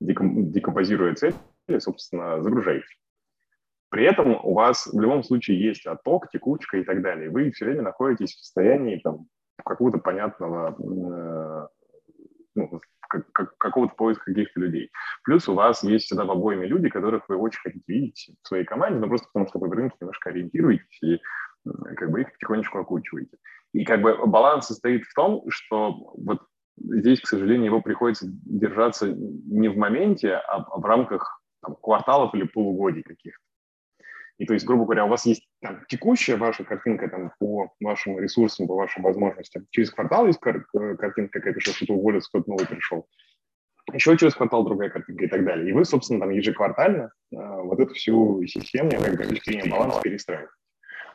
[0.00, 1.34] декомпозируя цели,
[1.78, 2.86] собственно, загружаете.
[3.90, 7.30] При этом у вас в любом случае есть отток, текучка и так далее.
[7.30, 9.26] Вы все время находитесь в состоянии там,
[9.64, 11.68] какого-то понятного э,
[12.56, 14.90] ну, как, как, какого-то поиска каких-то людей.
[15.24, 18.64] Плюс у вас есть всегда в обоими люди, которых вы очень хотите видеть в своей
[18.64, 21.20] команде, но просто потому что вы в рынке немножко ориентируетесь и
[21.96, 23.36] как бы их потихонечку окучиваете.
[23.72, 26.40] И как бы баланс состоит в том, что вот
[26.78, 32.44] здесь, к сожалению, его приходится держаться не в моменте, а в рамках там, кварталов или
[32.44, 33.45] полугодий каких-то.
[34.38, 38.18] И то есть, грубо говоря, у вас есть там, текущая ваша картинка там, по вашим
[38.18, 39.66] ресурсам, по вашим возможностям.
[39.70, 40.66] Через квартал есть кар-
[40.98, 43.06] картинка какая-то, что кто-то уволился, кто-то новый пришел.
[43.92, 45.70] Еще через квартал другая картинка и так далее.
[45.70, 50.52] И вы, собственно, там ежеквартально э, вот эту всю систему, как обеспечение баланса перестраиваете.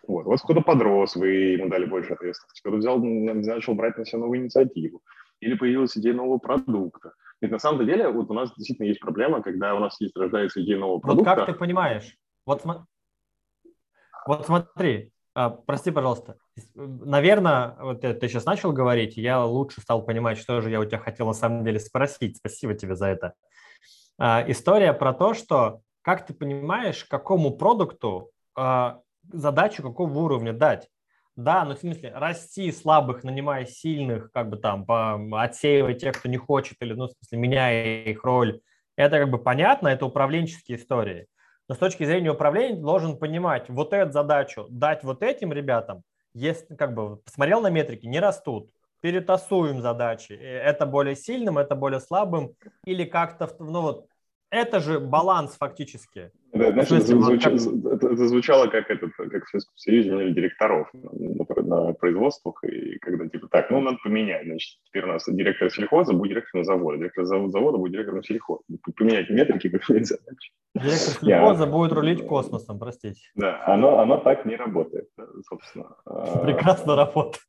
[0.08, 0.26] Вот.
[0.26, 2.62] У вас кто-то подрос, вы ему дали больше ответственности.
[2.62, 5.02] Кто-то взял, начал брать на себя новую инициативу.
[5.42, 7.14] Или появилась идея нового продукта.
[7.42, 10.62] Ведь на самом деле вот у нас действительно есть проблема, когда у нас есть рождается
[10.64, 11.30] идея нового продукта.
[11.30, 12.16] Вот как ты понимаешь?
[12.46, 12.66] Вот
[14.28, 16.38] вот смотри, а, прости, пожалуйста.
[16.76, 21.00] Наверное, вот ты сейчас начал говорить, я лучше стал понимать, что же я у тебя
[21.00, 22.38] хотел на самом деле спросить.
[22.38, 23.34] Спасибо тебе за это.
[24.18, 29.00] А, история про то, что как ты понимаешь, какому продукту а,
[29.32, 30.90] задачу какого уровня дать.
[31.38, 34.86] Да, ну в смысле, расти слабых, нанимая сильных, как бы там,
[35.34, 38.60] отсеивая тех, кто не хочет, или, ну, в смысле, меняя их роль.
[38.98, 41.28] Это как бы понятно, это управленческие истории
[41.72, 46.04] но с точки зрения управления должен понимать, вот эту задачу дать вот этим ребятам,
[46.34, 51.76] если как бы посмотрел на метрики, не растут, перетасуем задачи, э, это более сильным, это
[51.76, 54.08] более слабым, или как-то, ну вот,
[54.50, 56.32] это же баланс фактически.
[56.52, 57.42] Да, знаешь, это, звуч...
[57.42, 57.54] как...
[57.54, 60.92] это, это звучало как, этот, как в Советском Союзе директоров
[61.72, 66.14] на, производствах, и когда типа так, ну надо поменять, значит, теперь у нас директор сельхоза
[66.14, 68.64] будет директором завода, директор завода будет директором сельхоза.
[68.98, 70.52] Поменять метрики, поменять задачи.
[70.76, 71.72] Директор сельхоза yeah.
[71.72, 73.22] будет рулить космосом, простите.
[73.36, 75.10] Да, оно, оно так не работает,
[75.48, 75.96] собственно.
[76.44, 77.44] Прекрасно работает.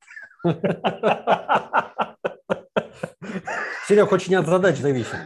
[3.87, 5.17] Серег, очень от задач зависит.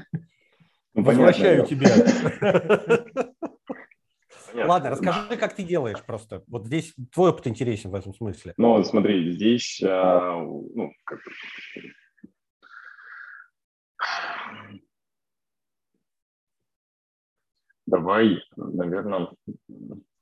[0.95, 1.91] Ну, Возвращаю тебя.
[4.67, 4.91] Понятно.
[4.91, 6.43] Ладно, расскажи, как ты делаешь просто.
[6.49, 8.55] Вот здесь твой опыт интересен в этом смысле.
[8.57, 11.21] Ну, смотри, здесь, а, ну, как
[17.87, 19.29] Давай, наверное,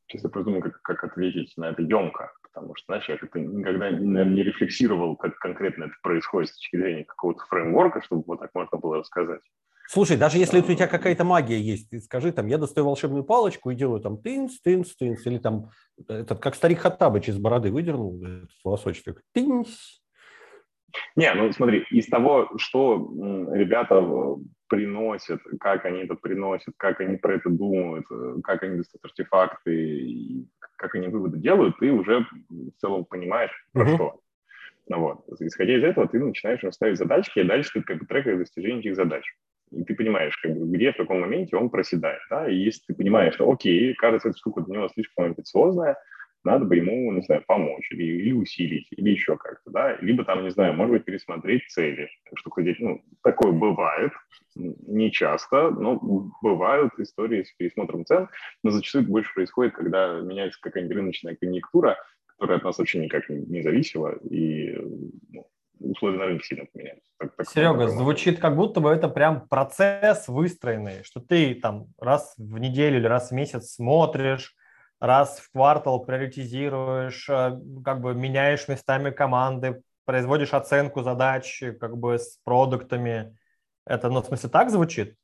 [0.07, 3.91] сейчас я придумаю, как, как ответить на это емко, потому что, знаешь, я как-то никогда
[3.91, 8.51] наверное, не рефлексировал, как конкретно это происходит с точки зрения какого-то фреймворка, чтобы вот так
[8.55, 9.41] можно было рассказать.
[9.87, 13.75] Слушай, даже если у тебя какая-то магия есть, скажи там, я достаю волшебную палочку и
[13.75, 15.70] делаю там тынц, тынц, тынц, или там,
[16.09, 19.69] этот, как старик Хаттабыч из бороды выдернул этот волосочек, тынц.
[21.17, 22.96] Не, ну смотри, из того, что
[23.52, 24.37] ребята э,
[24.69, 30.46] приносят, как они это приносят, как они про это думают, э, как они достают артефакты,
[30.77, 33.94] как они выводы делают, ты уже в целом понимаешь, про uh-huh.
[33.96, 34.21] что.
[34.87, 35.40] Ну, вот.
[35.40, 38.96] Исходя из этого, ты начинаешь ставить задачки, и дальше ты как бы трекаешь достижение этих
[38.96, 39.25] задач
[39.77, 42.20] и ты понимаешь, как бы, где в каком моменте он проседает.
[42.31, 42.48] Да?
[42.48, 45.96] И если ты понимаешь, что, окей, кажется, эта штука для него слишком амбициозная,
[46.44, 50.44] надо бы ему, не знаю, помочь или, или усилить, или еще как-то, да, либо там,
[50.44, 52.10] не знаю, может быть, пересмотреть цели.
[52.35, 54.12] Что ну, такое бывает,
[54.54, 55.98] не часто, но
[56.42, 58.29] бывают истории с пересмотром цен,
[58.62, 61.96] но зачастую больше происходит, когда меняется какая-нибудь рыночная конъюнктура,
[62.27, 64.77] которая от нас вообще никак не, не зависела, и
[65.31, 65.46] ну,
[65.81, 67.02] условия на рынке сильно поменялись.
[67.18, 72.35] Так, так Серега, звучит как будто бы это прям процесс выстроенный, что ты там раз
[72.37, 74.54] в неделю или раз в месяц смотришь,
[75.00, 82.18] раз в квартал приоритизируешь, э, как бы меняешь местами команды, производишь оценку задач как бы
[82.18, 83.37] с продуктами.
[83.87, 85.16] Это, ну, в смысле, так звучит?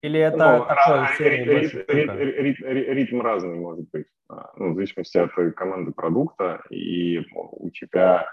[0.00, 1.50] Или это ну, такой ритм,
[1.88, 4.06] ритм, ритм, ритм разный может быть.
[4.28, 8.28] А, ну, в зависимости от команды продукта, и у тебя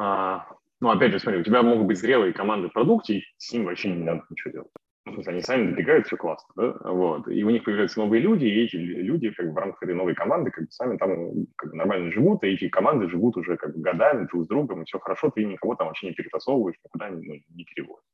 [0.00, 0.46] а,
[0.80, 3.64] ну, опять же, смотри, у тебя могут быть зрелые команды в продукте, и с ним
[3.64, 4.70] вообще не надо ничего делать.
[5.04, 6.90] Ну, они сами добегают, все классно, да?
[6.90, 7.28] вот.
[7.28, 10.14] И у них появляются новые люди, и эти люди как бы, в рамках этой новой
[10.14, 13.74] команды как бы сами там как бы, нормально живут, и эти команды живут уже как
[13.74, 17.08] бы годами друг с другом, и все хорошо, ты никого там вообще не перетасовываешь, никуда
[17.08, 18.04] ну, не переводишь.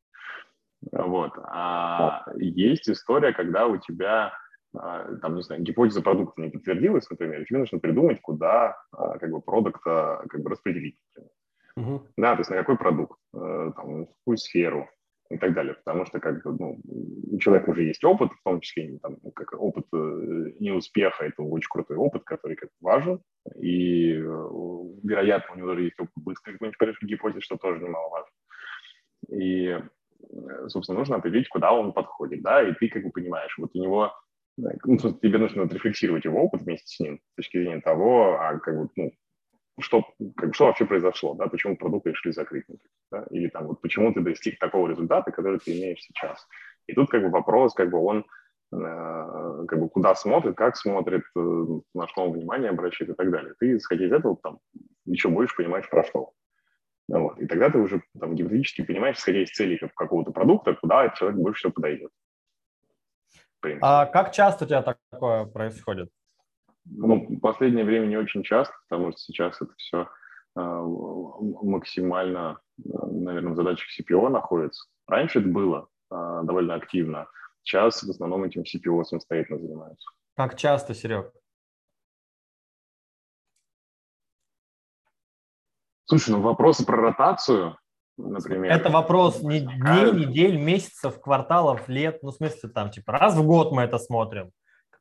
[0.92, 1.32] Вот.
[1.44, 4.32] А есть история, когда у тебя
[4.76, 9.30] а, там, не знаю, гипотеза продукта не подтвердилась, например, тебе нужно придумать, куда а, как
[9.30, 10.98] бы продукта как бы распределить.
[11.78, 12.00] Uh-huh.
[12.16, 14.88] Да, то есть на какой продукт, э, там, в какую сферу
[15.30, 15.74] и так далее.
[15.74, 16.78] Потому что как бы, ну,
[17.32, 19.96] у человека уже есть опыт, в том числе там, как опыт э,
[20.60, 23.20] неуспеха, это очень крутой опыт, который как важен.
[23.60, 24.22] И, э,
[25.02, 28.30] вероятно, у него даже есть опыт какой-нибудь гипотез, что тоже немаловажно.
[29.30, 29.78] И,
[30.68, 34.12] собственно, нужно определить, куда он подходит, да, и ты как бы понимаешь, вот у него
[34.56, 38.76] ну, тебе нужно отрефлексировать его опыт вместе с ним с точки зрения того, а как
[38.76, 39.12] бы, ну,
[39.80, 40.04] что,
[40.36, 42.64] как, что вообще произошло, да, почему продукт решили закрыть,
[43.10, 46.46] да, или там вот почему ты достиг такого результата, который ты имеешь сейчас.
[46.86, 48.24] И тут как бы вопрос, как бы он
[48.72, 53.30] э, как бы куда смотрит, как смотрит, э, на что он внимание обращает и так
[53.30, 53.54] далее.
[53.58, 54.58] Ты, исходя из этого, там,
[55.06, 56.32] еще больше понимаешь, про что.
[57.08, 57.38] Вот.
[57.38, 61.38] И тогда ты уже там, гипотетически понимаешь, исходя из целей какого-то продукта, куда этот человек
[61.38, 62.10] больше всего подойдет.
[63.80, 66.10] А как часто у тебя такое происходит?
[66.86, 70.08] Ну, в последнее время не очень часто, потому что сейчас это все
[70.56, 74.86] э, максимально, наверное, в задачах CPO находится.
[75.06, 77.26] Раньше это было э, довольно активно.
[77.62, 80.06] Сейчас в основном этим CPO самостоятельно занимаются.
[80.36, 81.32] Как часто, Серег?
[86.04, 87.78] Слушай, ну вопросы про ротацию,
[88.18, 88.70] например.
[88.70, 92.22] Это вопрос не дней, недель, месяцев, кварталов, лет.
[92.22, 94.52] Ну, в смысле, там, типа, раз в год мы это смотрим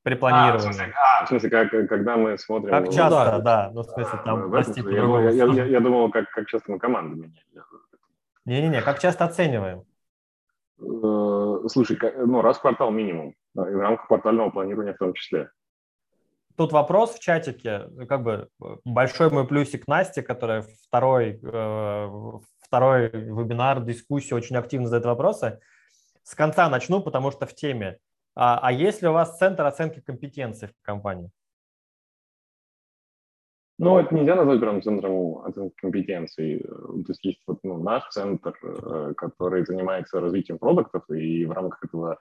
[0.03, 0.55] при планировании.
[0.55, 2.69] А, в смысле, а, в смысле как, когда мы смотрим...
[2.69, 3.71] Как часто, ну, да, да.
[3.73, 6.79] Ну, в смысле, там, прости, я, я, я, я, я думал, как, как часто мы
[6.79, 7.33] команду меняем.
[8.45, 9.85] Не-не-не, как часто оцениваем?
[10.81, 15.49] Э, слушай, ну, раз в квартал минимум, и в рамках квартального планирования в том числе.
[16.57, 18.49] Тут вопрос в чатике, как бы
[18.85, 22.09] большой мой плюсик Насте, которая второй, э,
[22.61, 25.59] второй вебинар, дискуссию очень активно задает вопросы.
[26.23, 27.97] С конца начну, потому что в теме.
[28.35, 31.29] А, а есть ли у вас центр оценки компетенций в компании?
[33.79, 36.59] Ну, это нельзя назвать прям центром оценки компетенций.
[36.59, 41.83] То есть есть вот, ну, наш центр, э, который занимается развитием продуктов, и в рамках
[41.83, 42.19] этого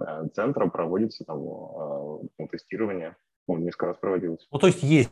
[0.00, 3.16] э, центра проводится там ну, тестирование.
[3.48, 4.46] Ну, несколько раз проводилось.
[4.52, 5.10] Ну, то есть есть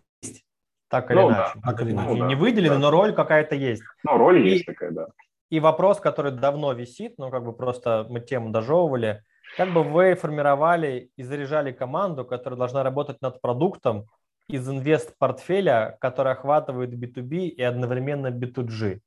[0.88, 1.52] так или ну, иначе.
[1.56, 2.08] Да, так или иначе.
[2.08, 2.78] Ну, не да, выделены, да.
[2.78, 3.82] но роль какая-то есть.
[4.04, 5.08] Ну, роль и, есть такая, да.
[5.50, 9.24] И вопрос, который давно висит, ну, как бы просто мы тему дожевывали–
[9.58, 14.06] как бы вы формировали и заряжали команду, которая должна работать над продуктом
[14.46, 19.00] из инвест-портфеля, который охватывает B2B и одновременно B2G?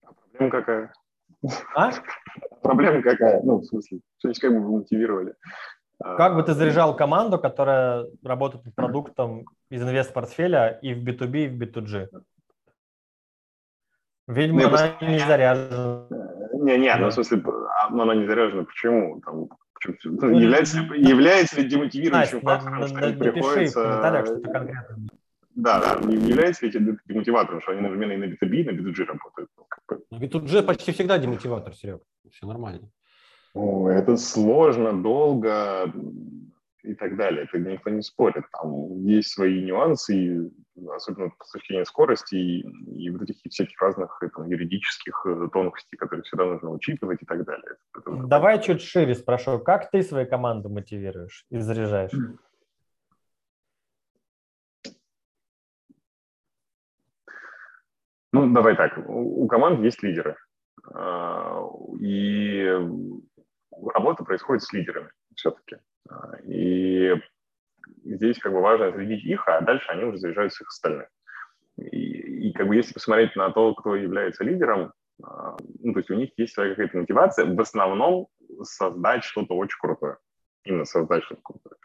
[0.00, 0.92] Проблема какая?
[1.76, 1.92] А?
[2.62, 3.42] Проблема какая?
[3.42, 5.34] Ну, в смысле, что как бы вы мотивировали?
[6.02, 11.48] Как бы ты заряжал команду, которая работает над продуктом из инвест-портфеля и в B2B, и
[11.48, 12.08] в B2G?
[14.28, 16.06] Видимо, ну, она не заряжена.
[16.54, 17.57] Не-не, ну, в смысле, а,
[17.90, 18.64] но она не заряжена.
[18.64, 19.20] Почему?
[19.20, 20.30] Там, почему?
[20.38, 23.80] Является, является ли демотивирующим Настя, фактором, что им приходится...
[23.80, 24.98] в комментариях что-то конкретное.
[25.54, 29.04] Да, да, является ли это демотиватором, что они одновременно и на B2B, и на B2G
[29.04, 29.50] работают?
[30.10, 32.00] На B2G почти всегда демотиватор, Серег.
[32.30, 32.90] Все нормально.
[33.54, 35.92] О, это сложно, долго
[36.88, 37.44] и так далее.
[37.44, 38.44] Это никто не спорит.
[38.50, 40.50] Там есть свои нюансы, и,
[40.94, 42.60] особенно с точки зрения скорости и,
[43.04, 47.44] и вот этих всяких разных там, юридических э, тонкостей, которые всегда нужно учитывать и так
[47.44, 47.76] далее.
[47.94, 48.64] Это, Давай это...
[48.64, 49.58] чуть шире спрошу.
[49.58, 52.12] Как ты свою команду мотивируешь и заряжаешь?
[58.32, 58.98] Ну, давай так.
[59.06, 60.36] У команд есть лидеры.
[60.94, 61.66] А,
[62.00, 62.66] и
[63.94, 65.76] работа происходит с лидерами все-таки.
[66.44, 67.14] И
[68.04, 71.08] здесь как бы важно следить их, а дальше они уже заезжают всех остальных.
[71.76, 74.92] И, и как бы если посмотреть на то, кто является лидером,
[75.22, 78.28] а, ну, то есть у них есть своя какая-то мотивация, в основном
[78.62, 80.18] создать что-то очень крутое.
[80.64, 81.76] Именно создать что-то крутое.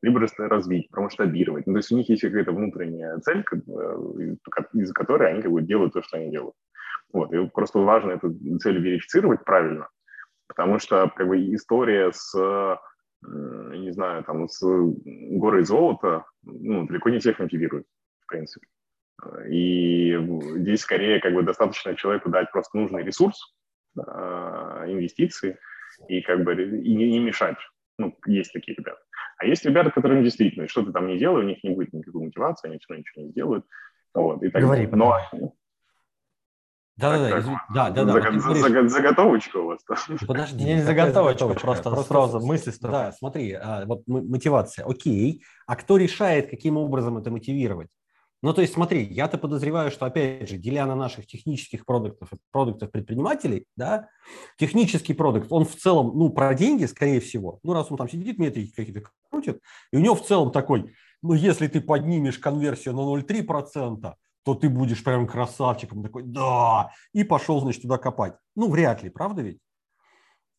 [0.00, 1.66] Либо развить, промасштабировать.
[1.66, 4.36] Ну, то есть у них есть какая-то внутренняя цель, э,
[4.74, 6.56] из-за которой они как бы делают то, что они делают.
[7.12, 7.32] Вот.
[7.32, 9.88] И просто важно эту цель верифицировать правильно,
[10.48, 12.34] потому что как бы история с
[13.22, 17.86] не знаю, там, с горой золота, ну, далеко не всех мотивирует,
[18.20, 18.66] в принципе.
[19.48, 20.18] И
[20.56, 23.54] здесь скорее как бы достаточно человеку дать просто нужный ресурс,
[23.96, 25.58] инвестиции,
[26.08, 27.58] и как бы и не, не мешать.
[27.98, 29.00] Ну, есть такие ребята.
[29.36, 32.68] А есть ребята, которым действительно что-то там не делают, у них не будет никакой мотивации,
[32.68, 33.66] они все равно ничего не сделают.
[34.14, 35.16] Вот, и так Говори, Но
[36.96, 38.12] да, да, да, да, да, да.
[38.12, 38.92] Вот говоришь...
[38.92, 39.80] Заготовочка у вас.
[40.26, 42.72] Подожди, не заготовочка, заготовочка, просто, просто сразу мысли.
[42.82, 47.88] Да, смотри, а, вот мотивация, окей, а кто решает, каким образом это мотивировать?
[48.42, 52.36] Ну, то есть, смотри, я-то подозреваю, что, опять же, деля на наших технических продуктов и
[52.50, 54.08] продуктов предпринимателей, да,
[54.58, 58.38] технический продукт, он в целом, ну, про деньги, скорее всего, ну, раз он там сидит,
[58.38, 59.60] метрики какие-то крутит,
[59.92, 64.14] и у него в целом такой, ну, если ты поднимешь конверсию на 0,3%,
[64.44, 68.34] то ты будешь прям красавчиком такой, да, и пошел, значит, туда копать.
[68.56, 69.58] Ну, вряд ли, правда ведь?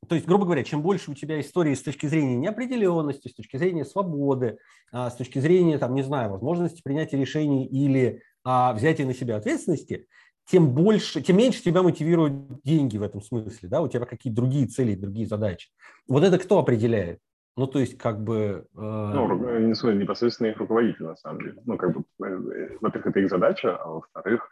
[0.07, 3.57] То есть, грубо говоря, чем больше у тебя истории с точки зрения неопределенности, с точки
[3.57, 4.57] зрения свободы,
[4.91, 9.37] а, с точки зрения, там, не знаю, возможности принятия решений или а, взятия на себя
[9.37, 10.07] ответственности,
[10.49, 14.67] тем больше, тем меньше тебя мотивируют деньги в этом смысле, да, у тебя какие-то другие
[14.67, 15.69] цели, другие задачи.
[16.07, 17.19] Вот это кто определяет?
[17.55, 18.65] Ну, то есть, как бы...
[18.75, 18.79] Э...
[18.79, 21.61] Ну, непосредственно их руководитель, на самом деле.
[21.65, 24.49] Ну, как бы, э, во-первых, это их задача, а во-вторых,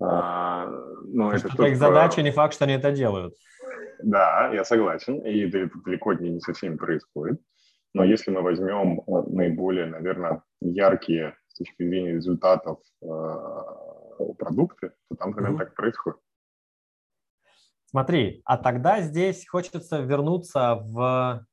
[0.00, 0.66] а,
[1.04, 3.34] ну, это, это их задача, не факт, что они это делают.
[4.02, 7.40] Да, я согласен, и далеко не со всеми происходит.
[7.94, 13.06] Но если мы возьмем наиболее, наверное, яркие с точки зрения результатов э,
[14.38, 15.58] продукты, то там примерно mm-hmm.
[15.58, 16.18] так происходит.
[17.86, 21.46] Смотри, а тогда здесь хочется вернуться в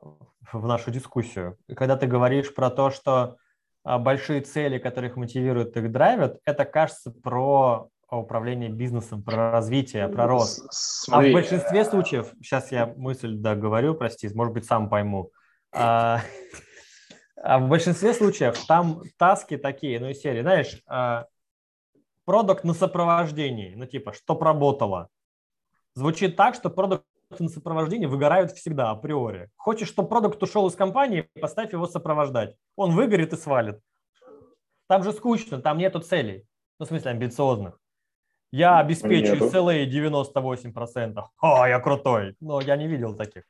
[0.00, 1.58] в нашу дискуссию.
[1.74, 3.36] Когда ты говоришь про то, что
[3.84, 10.26] а, большие цели, которых мотивируют их драйвят, это кажется про управление бизнесом, про развитие, про
[10.26, 10.66] рост.
[10.70, 11.28] Смотри.
[11.28, 15.30] А в большинстве случаев, сейчас я мысль договорю, прости, может быть, сам пойму.
[15.72, 16.20] А,
[17.42, 21.26] а в большинстве случаев там таски такие, ну, из серии, знаешь, а,
[22.24, 25.08] продукт на сопровождении, ну, типа, что работало.
[25.94, 27.04] Звучит так, что продукт
[27.38, 29.50] на сопровождение выгорают всегда априори.
[29.56, 32.56] Хочешь, чтобы продукт ушел из компании, поставь его сопровождать.
[32.76, 33.80] Он выгорит и свалит.
[34.88, 36.44] Там же скучно, там нету целей.
[36.78, 37.78] Ну, в смысле, амбициозных.
[38.52, 39.46] Я обеспечу Нету.
[39.46, 41.20] SLA 98%.
[41.40, 42.36] О, я крутой.
[42.40, 43.42] Но я не видел таких.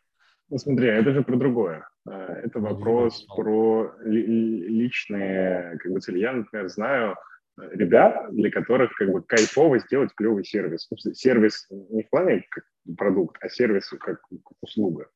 [0.48, 1.88] Ну, смотри, это же про другое.
[2.08, 6.20] Э, это вопрос про личные как бы, цели.
[6.20, 7.16] Я, например, знаю
[7.58, 10.88] ребят, для которых как бы кайфово сделать клевый сервис.
[11.14, 12.64] Сервис не в плане как
[12.96, 14.20] продукт, а сервис как,
[14.60, 15.08] услуга.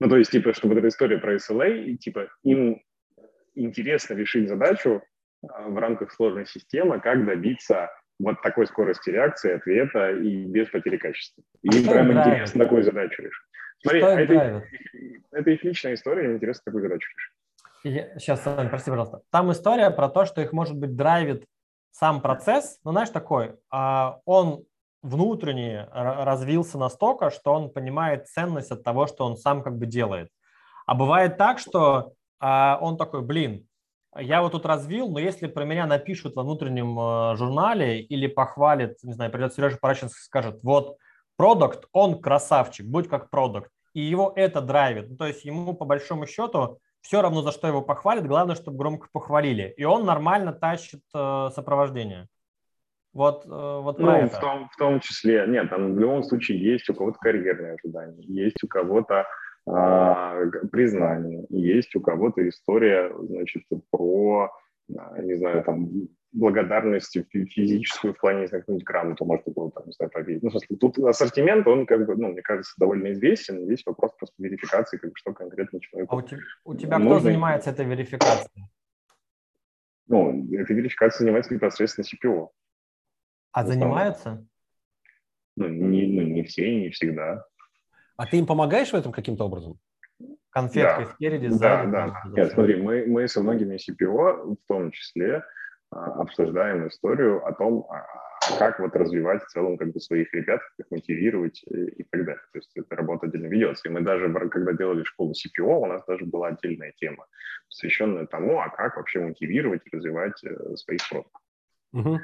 [0.00, 2.82] Ну, то есть, типа, чтобы вот эта история про SLA, типа, им
[3.54, 5.02] интересно решить задачу
[5.48, 10.98] а, в рамках сложной системы, как добиться вот такой скорости реакции, ответа и без потери
[10.98, 11.42] качества.
[11.62, 13.46] И а им прям интересно такую задачу решить.
[13.82, 14.64] Смотри, а это,
[15.32, 17.35] это их личная история, им интересно такую задачу решить.
[17.86, 19.22] Сейчас, Сань, прости, пожалуйста.
[19.30, 21.46] Там история про то, что их, может быть, драйвит
[21.92, 24.64] сам процесс, ну, знаешь, такой, а, он
[25.02, 30.30] внутренне развился настолько, что он понимает ценность от того, что он сам как бы делает.
[30.84, 33.68] А бывает так, что а, он такой, блин,
[34.18, 38.96] я вот тут развил, но если про меня напишут во внутреннем э, журнале или похвалят,
[39.02, 40.96] не знаю, придет Сережа Парачинский и скажет, вот,
[41.36, 45.10] продукт, он красавчик, будь как продукт, и его это драйвит.
[45.10, 48.78] Ну, то есть ему по большому счету все равно, за что его похвалят, главное, чтобы
[48.78, 49.72] громко похвалили.
[49.76, 52.26] И он нормально тащит э, сопровождение.
[53.12, 54.36] Вот, э, вот ну, это.
[54.36, 58.24] В том, в том числе, нет, там в любом случае есть у кого-то карьерные ожидания,
[58.24, 59.24] есть у кого-то
[59.68, 64.50] э, признание, есть у кого-то история, значит, про,
[64.88, 65.88] не знаю, там,
[66.36, 70.42] благодарность физическую в плане, как-нибудь грамоту может было там, не знаю, победить.
[70.42, 73.64] Ну, в смысле, тут ассортимент, он, как бы, ну, мне кажется, довольно известен.
[73.64, 77.16] Здесь вопрос просто верификации, как бы, что конкретно человеку А у тебя, у тебя нужно.
[77.16, 78.70] кто занимается этой верификацией?
[80.08, 82.48] Ну, этой верификацией занимается непосредственно CPO.
[83.52, 84.46] А ну, занимаются?
[85.56, 87.46] Ну не, ну, не все и не всегда.
[88.16, 89.80] А ты им помогаешь в этом каким-то образом?
[90.50, 91.10] Конфеткой да.
[91.12, 91.90] спереди, сзади?
[91.90, 92.22] Да, да.
[92.30, 95.42] Нет, смотри, мы, мы со многими CPO в том числе
[95.96, 98.06] обсуждаем историю о том, а,
[98.48, 102.24] а как вот развивать в целом как бы своих ребят, как мотивировать и, и так
[102.24, 102.42] далее.
[102.52, 103.88] То есть эта работа отдельно ведется.
[103.88, 107.26] И мы даже, когда делали школу CPO, у нас даже была отдельная тема,
[107.68, 111.42] посвященная тому, а как вообще мотивировать и развивать э, своих продуктов.
[111.92, 112.20] Угу.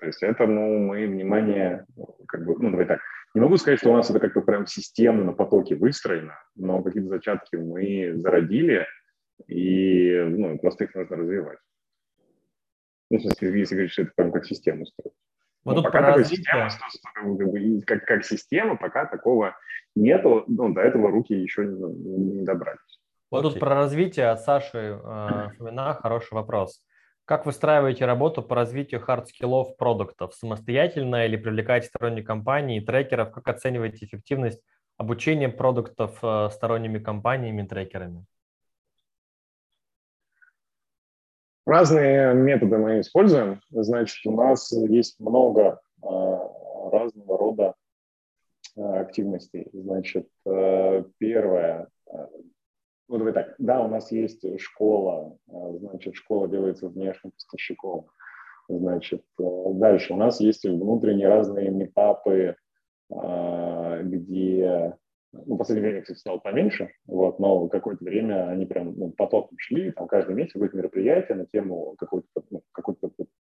[0.00, 1.84] То есть это, ну, мы внимание,
[2.26, 3.00] как бы, ну, давай так,
[3.34, 7.10] не могу сказать, что у нас это как-то прям системно на потоке выстроено, но какие-то
[7.10, 8.86] зачатки мы зародили,
[9.46, 11.58] и, ну, просто их нужно развивать.
[13.10, 15.14] Ну, в смысле, если говорить, что это прям как систему строить.
[15.64, 16.70] Вот ну, пока такой система,
[17.86, 19.56] как, как система, пока такого
[19.94, 23.00] нету, ну, до этого руки еще не, не добрались.
[23.30, 26.80] Вот тут про развитие от Саши э, Фомина хороший вопрос.
[27.24, 30.34] Как выстраиваете работу по развитию хард-скиллов продуктов?
[30.34, 33.30] Самостоятельно или привлекаете сторонние компании, трекеров?
[33.30, 34.60] Как оцениваете эффективность
[34.96, 38.24] обучения продуктов э, сторонними компаниями, трекерами?
[41.66, 43.60] Разные методы мы используем.
[43.70, 47.74] Значит, у нас есть много э, разного рода
[48.76, 49.68] э, активностей.
[49.72, 50.28] Значит,
[51.18, 51.88] первое,
[53.08, 58.06] ну, давай так, да, у нас есть школа, значит, школа делается внешним поставщиком.
[58.68, 62.56] Значит, дальше у нас есть внутренние разные метапы,
[63.08, 64.96] где
[65.32, 69.56] ну, в последнее время, кстати, стало поменьше, вот, но какое-то время они прям ну, потоком
[69.58, 72.96] шли, там каждый месяц будет мероприятие на тему какой-то ну, какой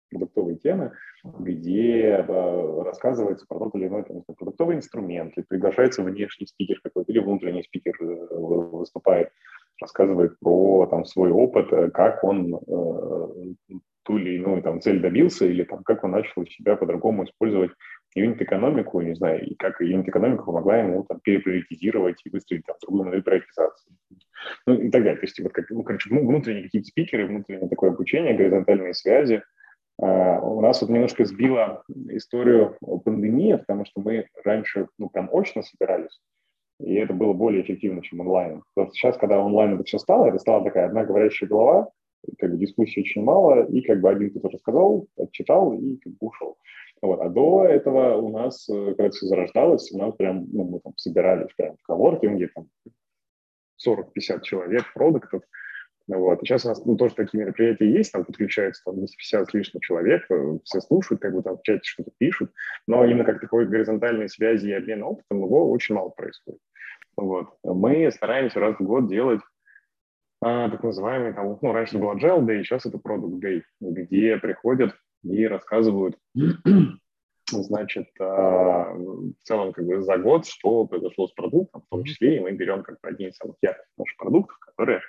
[0.10, 0.92] продуктовой темы,
[1.24, 7.12] где э, рассказывается про тот или иной там, продуктовый инструмент, или приглашается внешний спикер какой-то,
[7.12, 9.32] или внутренний спикер э, выступает,
[9.82, 15.46] рассказывает про там, свой опыт, э, как он э, ту или иную там, цель добился,
[15.46, 17.72] или там, как он начал себя по-другому использовать
[18.16, 23.24] юнит-экономику, не знаю, и как юнит-экономика помогла ему там, переприоритизировать и выстроить там, другую модель
[23.24, 23.94] приоритизации.
[24.66, 25.18] Ну и так далее.
[25.18, 29.44] То есть вот как, ну, короче, внутренние какие-то спикеры, внутреннее такое обучение, горизонтальные связи.
[30.02, 35.62] Uh, у нас вот немножко сбила историю пандемии, потому что мы раньше ну, прям очно
[35.62, 36.22] собирались,
[36.80, 38.64] и это было более эффективно, чем онлайн.
[38.74, 41.90] Потому сейчас, когда онлайн это все стало, это стала такая одна говорящая голова,
[42.38, 46.28] как бы дискуссий очень мало, и как бы один кто-то рассказал, отчитал и как бы
[46.28, 46.58] ушел.
[47.02, 47.22] Вот.
[47.22, 50.94] А до этого у нас, э, когда все зарождалось, у нас прям, ну, мы там
[50.98, 52.68] собирались прям в коворкинге, там
[53.78, 55.44] 40-50 человек, продуктов,
[56.08, 56.42] вот.
[56.42, 59.82] И сейчас у нас ну, тоже такие мероприятия есть, там подключаются там 250 с лишним
[59.82, 62.52] человек, э, все слушают, как бы там в чате что-то пишут,
[62.88, 66.62] но именно как такой горизонтальной связи и обмена опытом его очень мало происходит.
[67.16, 67.50] Вот.
[67.64, 69.42] Мы стараемся раз в год делать
[70.42, 74.96] а, так называемый, там, ну, раньше был Agile Day, сейчас это Product Day, где приходят
[75.24, 76.18] и рассказывают,
[77.50, 82.38] значит, а, в целом как бы за год, что произошло с продуктом, в том числе
[82.38, 85.02] и мы берем как бы одни из самых ярких наших продуктов, которые,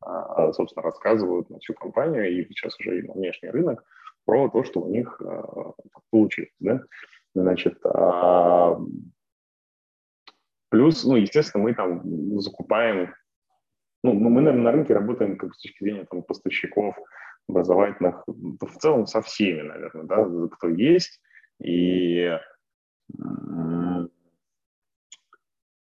[0.00, 3.84] а, собственно, рассказывают на всю компанию и сейчас уже и на внешний рынок
[4.24, 5.72] про то, что у них а,
[6.10, 6.82] получилось, да,
[7.34, 7.80] значит,
[10.68, 13.14] плюс, ну, естественно, мы там закупаем
[14.04, 16.96] ну, мы, наверное, на рынке работаем как с точки зрения там, поставщиков
[17.48, 21.20] образовательных, в целом со всеми, наверное, да, кто есть.
[21.62, 22.36] И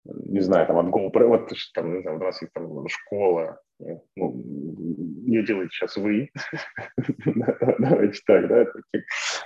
[0.05, 3.59] не знаю, там от GoPro, вот там, не знаю, у нас есть там школа,
[4.15, 4.43] ну,
[5.25, 6.29] ее делаете сейчас вы,
[7.79, 8.65] давайте так, да,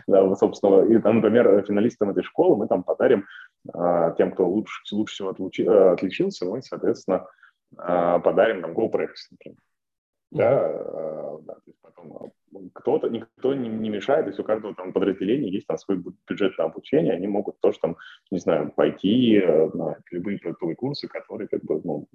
[0.08, 3.26] да, собственно, и там, например, финалистам этой школы мы там подарим
[3.74, 7.28] а, тем, кто лучше, лучше всего отличился, мы, соответственно,
[7.78, 9.58] а, подарим там GoPro, например.
[10.32, 12.30] Да, а, да, то есть потом а,
[12.74, 16.66] кто-то, никто не, мешает, то есть у каждого там подразделения есть там свой бюджет на
[16.66, 17.98] обучение, они могут тоже там,
[18.30, 22.08] не знаю, пойти э, на любые продуктовые курсы, которые как бы, ну,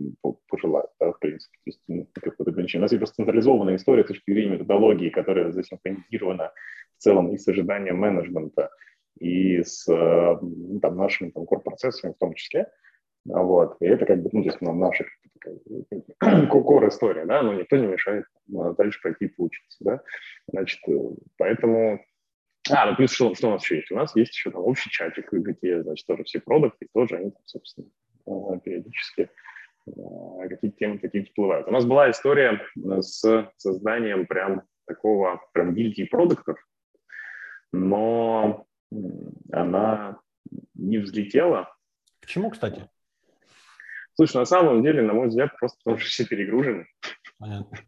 [0.48, 1.56] пожелают, да, в принципе.
[1.56, 2.82] То есть, ну, какое-то ограничение.
[2.82, 6.52] У нас есть просто централизованная история с точки зрения методологии, которая засинхронизирована
[6.96, 8.70] в целом и с ожиданием менеджмента,
[9.18, 10.38] и с э,
[10.82, 12.68] там, нашими там, корпорациями в том числе.
[13.24, 13.76] Вот.
[13.80, 15.04] И это как бы, ну, здесь ну, наша
[16.50, 20.02] кор история, да, но никто не мешает дальше пойти поучиться, да.
[20.48, 20.92] Значит, э,
[21.36, 22.04] поэтому...
[22.70, 23.90] А, ну плюс что, что у нас еще есть?
[23.90, 27.42] У нас есть еще там общий чатик, где, значит, тоже все продукты, тоже они, там,
[27.44, 27.86] собственно,
[28.26, 29.30] э, периодически
[29.86, 31.68] э, какие-то темы какие-то всплывают.
[31.68, 32.60] У нас была история
[33.00, 36.58] с созданием прям такого, прям гильдии продуктов,
[37.72, 38.66] но
[39.52, 40.20] она
[40.74, 41.74] не взлетела.
[42.20, 42.88] Почему, кстати?
[44.14, 46.86] Слушай, на самом деле, на мой взгляд, просто потому что все перегружены.
[47.38, 47.78] Понятно.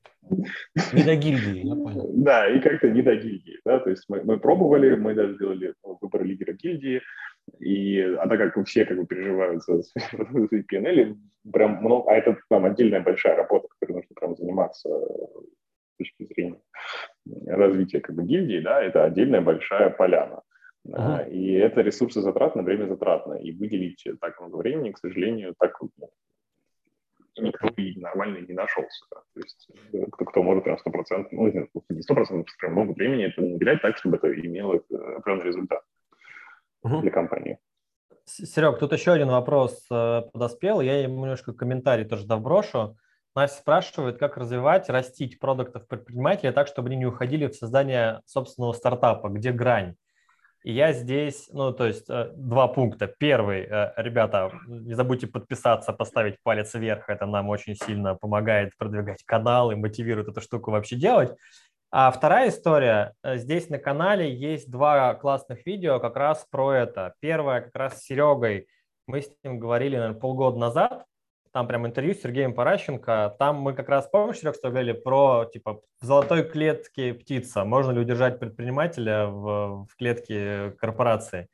[0.93, 2.11] Не до гильдии, я понял.
[2.15, 3.61] Да, и как-то не до гильдии.
[3.65, 3.79] Да?
[3.79, 7.01] То есть мы, мы пробовали, мы даже сделали выбор лидера гильдии,
[7.61, 11.17] и, а так как все как бы переживают за свои PNL,
[11.53, 16.61] прям много, а это там отдельная большая работа, которой нужно прям заниматься с точки зрения
[17.47, 20.43] развития как бы гильдии, да, это отдельная большая поляна.
[20.89, 21.31] Uh-huh.
[21.31, 23.35] И это ресурсы затратно, время затратно.
[23.35, 25.79] И выделить так много времени, к сожалению, так
[27.39, 29.05] ну, никто и нормально не нашелся.
[29.11, 29.21] Да.
[29.35, 33.43] То есть э, кто, кто может прям 100%, ну, не 100%, прям много времени это
[33.43, 35.83] уделять так, чтобы это имело э, определенный результат
[36.85, 37.01] uh-huh.
[37.01, 37.59] для компании.
[38.25, 40.81] Серег, тут еще один вопрос э, подоспел.
[40.81, 42.97] Я ему немножко комментарий тоже доброшу.
[43.35, 48.73] Настя спрашивает, как развивать, растить продуктов предпринимателей так, чтобы они не уходили в создание собственного
[48.73, 49.95] стартапа, где грань.
[50.69, 53.07] Я здесь, ну, то есть э, два пункта.
[53.07, 59.23] Первый, э, ребята, не забудьте подписаться, поставить палец вверх, это нам очень сильно помогает продвигать
[59.23, 61.33] канал и мотивирует эту штуку вообще делать.
[61.93, 67.15] А вторая история, э, здесь на канале есть два классных видео как раз про это.
[67.21, 68.67] Первое как раз с Серегой,
[69.07, 71.05] мы с ним говорили, наверное, полгода назад,
[71.57, 75.47] там прям интервью с Сергеем Паращенко, там мы как раз, помнишь, Серег, что говорили про,
[75.51, 81.49] типа, в золотой клетке птица, можно ли удержать предпринимателя в, в клетке корпорации.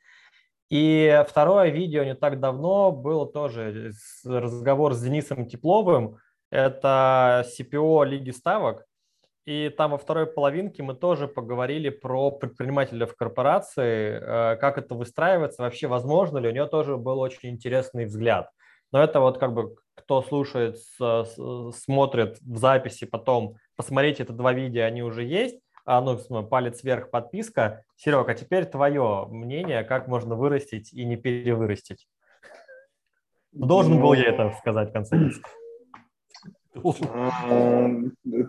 [0.69, 3.93] И второе видео не так давно было тоже
[4.25, 6.17] разговор с Денисом Тепловым,
[6.51, 8.83] это CPO Лиги Ставок,
[9.45, 14.95] и там во второй половинке мы тоже поговорили про предпринимателя в корпорации, э, как это
[14.95, 16.49] выстраивается, вообще возможно ли.
[16.49, 18.49] У него тоже был очень интересный взгляд.
[18.93, 20.77] Но это вот как бы кто слушает,
[21.75, 25.59] смотрит в записи, потом посмотрите это два видео, они уже есть.
[25.85, 27.83] А, ну, палец вверх, подписка.
[27.97, 32.07] Серега, а теперь твое мнение, как можно вырастить и не перевырастить?
[33.51, 35.41] Должен был я это сказать в конце концов.
[37.13, 37.89] А,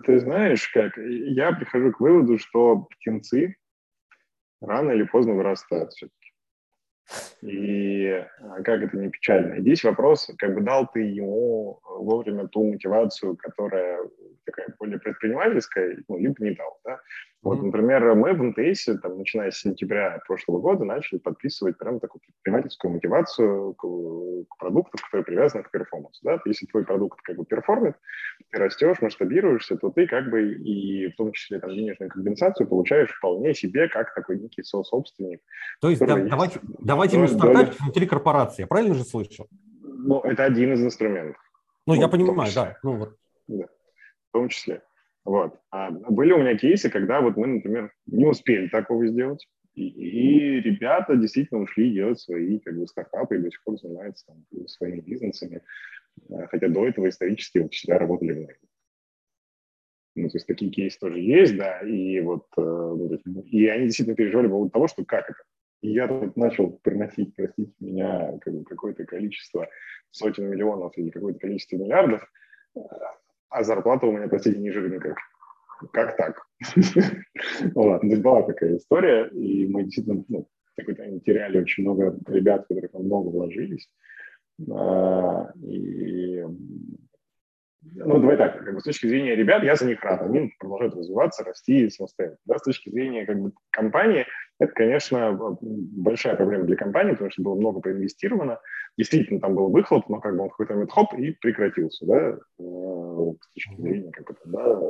[0.05, 3.55] ты знаешь как, я прихожу к выводу, что птенцы
[4.61, 6.24] рано или поздно вырастают все-таки.
[7.41, 9.59] И а, как это не печально.
[9.59, 13.99] Здесь вопрос, как бы дал ты ему вовремя ту мотивацию, которая
[14.45, 16.79] такая более предпринимательская, ну, либо не дал.
[16.83, 16.99] Да?
[17.45, 22.21] Вот, например, мы в МТС, там, начиная с сентября прошлого года, начали подписывать прям такую
[22.21, 26.19] предпринимательскую мотивацию к, к продуктам, которые привязаны к перформансу.
[26.23, 26.41] Да?
[26.45, 27.95] Если твой продукт как бы перформит,
[28.49, 33.11] ты растешь, масштабируешься, то ты как бы и в том числе там денежную компенсацию получаешь
[33.11, 35.41] вполне себе как такой некий со-собственник.
[35.81, 36.59] То есть да, давайте,
[36.95, 39.47] давайте мы стартап внутри корпорации, я правильно же слышу?
[39.81, 41.41] Ну, это один из инструментов.
[41.85, 42.77] Ну, ну я понимаю, да.
[42.83, 43.15] Ну, вот.
[43.47, 43.65] да.
[43.65, 44.81] В том числе.
[45.23, 45.59] Вот.
[45.71, 50.61] А были у меня кейсы, когда вот мы, например, не успели такого сделать, и, и
[50.61, 55.01] ребята действительно ушли делать свои как бы, стартапы и до сих пор занимаются там, своими
[55.01, 55.61] бизнесами,
[56.29, 58.57] а, хотя до этого исторически вот, всегда работали в найме.
[60.15, 63.17] Ну, то есть такие кейсы тоже есть, да, и вот э,
[63.51, 65.39] и они действительно переживали по поводу того, что как это.
[65.85, 69.69] И я тут начал приносить, простите меня, как бы какое-то количество
[70.09, 72.27] сотен миллионов или какое-то количество миллиардов,
[73.49, 75.15] а зарплата у меня, простите, ниже рынка.
[75.93, 76.41] Как так?
[77.75, 83.03] Ладно, была такая история, и мы действительно ну, какой-то теряли очень много ребят, которые там
[83.03, 83.87] много вложились.
[84.71, 86.43] А, и
[87.93, 90.95] ну, давай так, как бы с точки зрения ребят, я за них рад, они продолжают
[90.95, 92.39] развиваться, расти самостоятельно.
[92.45, 94.25] Да, с точки зрения как бы, компании,
[94.59, 98.59] это, конечно, большая проблема для компании, потому что было много проинвестировано.
[98.97, 102.29] Действительно, там был выхлоп, но как бы он в какой-то момент хоп и прекратился, да,
[102.29, 104.81] э, с точки зрения, как это, да,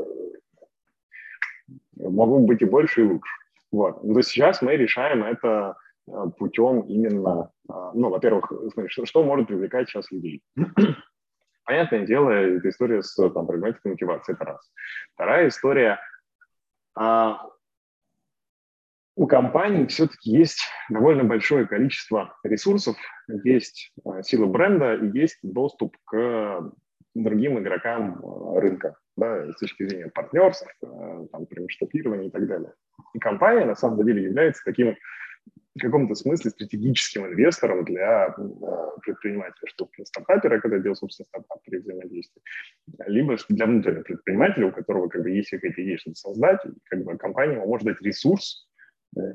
[1.97, 3.31] могло быть и больше, и лучше.
[3.71, 4.03] Вот.
[4.03, 5.75] Но сейчас мы решаем это
[6.07, 8.51] э, путем именно, э, ну, во-первых,
[8.87, 10.43] что, что может привлекать сейчас людей?
[11.65, 14.71] Понятное дело, это история с там, предметной мотивацией, это раз.
[15.15, 15.99] Вторая история,
[16.93, 17.49] а,
[19.15, 20.59] у компаний все-таки есть
[20.89, 22.97] довольно большое количество ресурсов,
[23.43, 26.71] есть а, сила бренда и есть доступ к
[27.13, 32.73] другим игрокам а, рынка, да, с точки зрения партнерств, а, там, штапирования и так далее.
[33.13, 34.95] И компания на самом деле является таким
[35.75, 38.33] в каком-то смысле стратегическим инвестором для
[39.01, 42.41] предпринимателя, что для стартапера, когда делал, собственно, стартап при взаимодействии,
[43.07, 47.17] либо для внутреннего предпринимателя, у которого как бы есть какая-то идея, что создать, как бы
[47.17, 48.69] компания может дать ресурс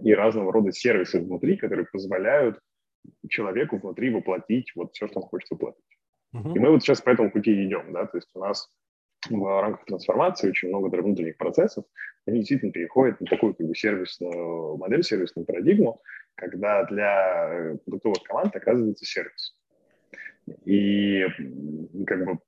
[0.03, 2.59] и разного рода сервисы внутри, которые позволяют
[3.29, 5.85] человеку внутри воплотить вот все, что он хочет воплотить.
[6.35, 6.55] Uh-huh.
[6.55, 8.69] И мы вот сейчас по этому пути идем, да, то есть у нас
[9.29, 11.85] в рамках трансформации очень много внутренних процессов,
[12.27, 16.01] они действительно переходят на такую как бы сервисную модель, сервисную парадигму,
[16.37, 19.57] когда для продуктовых команд оказывается сервис.
[20.65, 21.25] И
[22.07, 22.39] как бы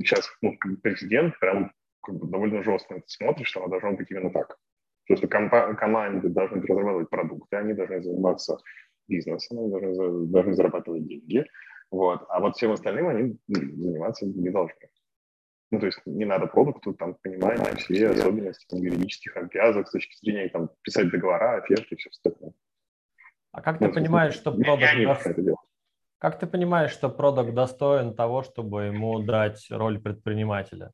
[0.00, 1.72] сейчас ну, президент прям
[2.02, 4.56] как бы довольно жестко это смотрит, что оно должно быть именно так.
[5.10, 8.58] То, что компа- команды должны разрабатывать продукты, они должны заниматься
[9.08, 11.44] бизнесом, они должны, должны зарабатывать деньги.
[11.90, 12.24] Вот.
[12.28, 14.88] А вот всем остальным они заниматься не должны.
[15.72, 20.16] Ну, то есть не надо продукту там понимать все особенности там, юридических обвязок с точки
[20.24, 22.52] зрения там, писать договора, оферты и все остальное.
[23.50, 25.26] А как ну, ты понимаешь, что продукт...
[26.18, 30.92] Как ты понимаешь, что продукт достоин того, чтобы ему дать роль предпринимателя?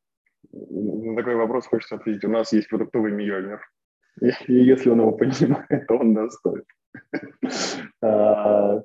[0.52, 2.24] На такой вопрос хочется ответить.
[2.24, 3.60] У нас есть продуктовый миллионер.
[4.20, 6.64] И если он его понимает, то он достоин.
[8.02, 8.82] А,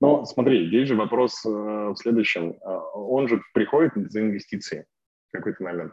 [0.00, 2.56] но смотри, здесь же вопрос э, в следующем.
[2.62, 4.86] А, он же приходит за инвестиции
[5.28, 5.92] в какой-то момент.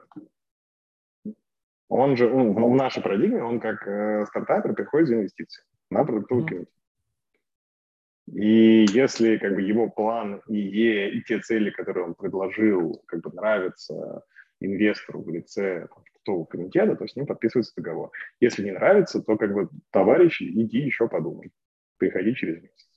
[1.89, 6.43] Он же, ну, в нашей парадигме, он как э, стартапер приходит за инвестиции на продуктовый
[6.43, 6.67] mm-hmm.
[8.33, 13.31] И если как бы его план, идея и те цели, которые он предложил, как бы
[13.31, 14.23] нравятся
[14.59, 15.87] инвестору в лице
[16.27, 18.11] продуктового комитета, то с ним подписывается договор.
[18.39, 21.51] Если не нравится, то как бы товарищ, иди еще подумай.
[21.97, 22.87] Приходи через месяц.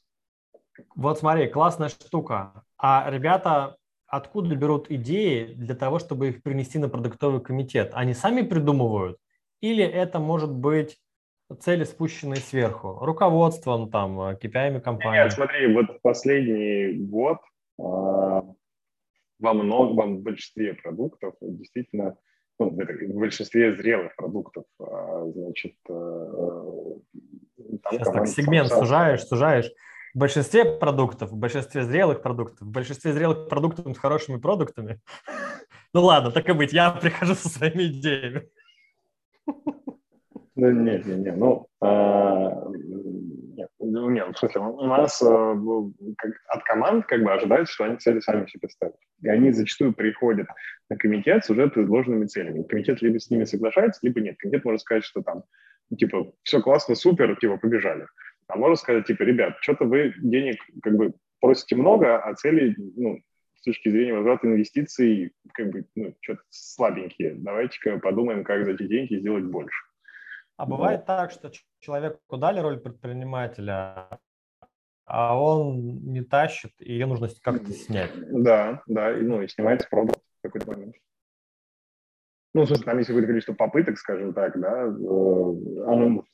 [0.95, 2.64] Вот смотри, классная штука.
[2.78, 3.76] А ребята
[4.07, 7.93] откуда берут идеи для того, чтобы их принести на продуктовый комитет?
[7.95, 9.18] Они сами придумывают?
[9.61, 10.99] Или это может быть
[11.61, 12.99] цели, спущенные сверху?
[13.01, 15.22] Руководством, там, KPI компании?
[15.22, 17.39] Нет, смотри, вот последний год
[17.78, 22.16] э, во многом, в большинстве продуктов действительно
[22.61, 26.93] ну, в большинстве зрелых продуктов, а, значит, э,
[27.83, 29.71] там Сейчас так сегмент сам, сужаешь, сужаешь.
[30.15, 35.01] В большинстве продуктов, в большинстве зрелых продуктов, в большинстве зрелых продуктов с хорошими продуктами.
[35.93, 38.49] Ну ладно, так и быть, я прихожу со своими идеями.
[40.55, 42.65] Да нет, нет, нет, ну, а,
[43.61, 45.55] нет, ну, нет, в смысле, у нас а,
[46.17, 48.97] как, от команд как бы ожидается, что они цели сами себе ставят.
[49.23, 50.49] И они зачастую приходят
[50.89, 52.63] на комитет с уже предложенными целями.
[52.63, 54.37] Комитет либо с ними соглашается, либо нет.
[54.39, 55.45] Комитет может сказать, что там,
[55.97, 58.07] типа, все классно, супер, типа, побежали.
[58.49, 63.21] А можно сказать, типа, ребят, что-то вы денег как бы просите много, а цели, ну,
[63.57, 67.35] с точки зрения возврата инвестиций, как бы, ну, что-то слабенькие.
[67.35, 69.85] Давайте-ка подумаем, как за эти деньги сделать больше.
[70.57, 71.51] А бывает так, что
[71.81, 74.20] человеку дали роль предпринимателя,
[75.07, 78.12] а он не тащит, и ее нужно как-то снять.
[78.31, 80.95] Да, да, и, ну и снимается продукт в какой-то момент.
[82.53, 86.24] Ну, собственно, там есть какое-то количество попыток, скажем так, да, э, оно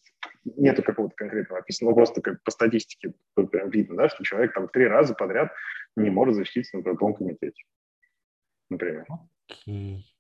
[0.45, 4.87] нету какого-то конкретного описанного, просто как по статистике прям видно, да, что человек там три
[4.87, 5.53] раза подряд
[5.97, 7.65] не может защититься на трудовом комитете,
[8.71, 9.07] например.
[9.49, 10.16] Окей.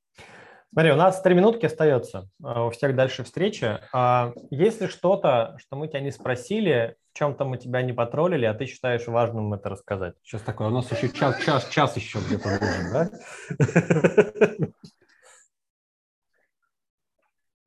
[0.76, 3.88] Смотри, у нас три минутки остается, а, у всех дальше встреча.
[3.94, 8.44] А есть ли что-то, что мы тебя не спросили, в чем-то мы тебя не потроллили,
[8.44, 10.16] а ты считаешь важным это рассказать?
[10.22, 14.68] Сейчас такое, у нас еще час, час, час еще где-то нужен, да?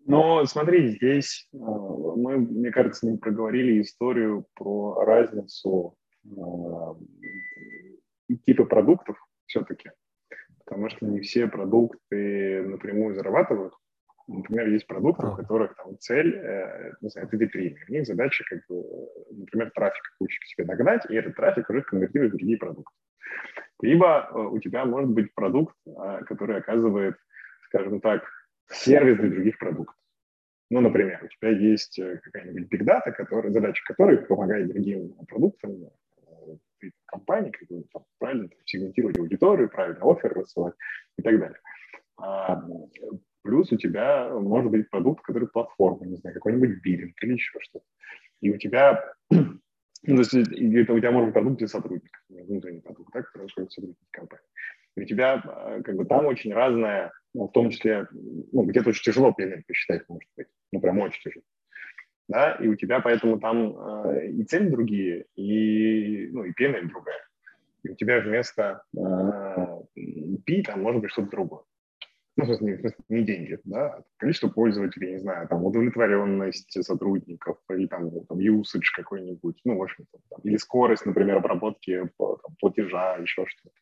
[0.06, 5.96] Но смотри, здесь а, мы, мне кажется, не проговорили историю про разницу
[8.46, 9.90] типа продуктов все-таки
[10.70, 13.74] потому что не все продукты напрямую зарабатывают.
[14.28, 17.84] Например, есть продукты, у которых там цель, э, не знаю, это премии.
[17.90, 18.86] У них задача, как бы,
[19.32, 22.94] например, трафик кучек себе нагнать, и этот трафик уже конвертирует в другие продукты.
[23.82, 27.16] Либо э, у тебя может быть продукт, э, который оказывает,
[27.66, 28.24] скажем так,
[28.68, 29.96] сервис для других продуктов.
[30.70, 32.70] Ну, например, у тебя есть э, какая-нибудь
[33.12, 35.90] который, задача которой помогает другим продуктам
[37.06, 40.76] компании, как бы, там, правильно там, сегментировать аудиторию, правильно офер рассылать
[41.18, 41.60] и так далее.
[42.18, 42.62] А,
[43.44, 47.86] плюс у тебя может быть продукт, который платформа, не знаю, какой-нибудь биллинг или еще что-то.
[48.42, 49.60] И у тебя, ну,
[50.04, 53.72] то есть, это у тебя может быть продукт для сотрудников, внутренний продукт, да, который происходит
[53.72, 54.46] сотрудники компании.
[54.96, 58.90] И у тебя а, как бы там очень разное, ну, в том числе, ну, где-то
[58.90, 61.44] очень тяжело PNL посчитать, может быть, ну, прям очень тяжело
[62.30, 63.76] да, и у тебя поэтому там
[64.06, 67.26] э, и цели другие, и, ну, и пена другая.
[67.84, 71.64] И у тебя вместо э, P там может быть что-то другое.
[72.38, 76.84] Ну, в смысле, в смысле, не деньги, да, а количество пользователей, не знаю, там, удовлетворенность
[76.86, 82.56] сотрудников, или там, там usage какой-нибудь, ну, в общем там, или скорость, например, обработки там,
[82.60, 83.76] платежа, еще что-то.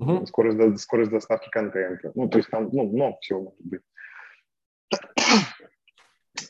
[0.00, 0.26] Uh-huh.
[0.26, 2.12] Скорость, скорость доставки контента.
[2.14, 3.82] Ну, то есть там, ну, много всего может быть.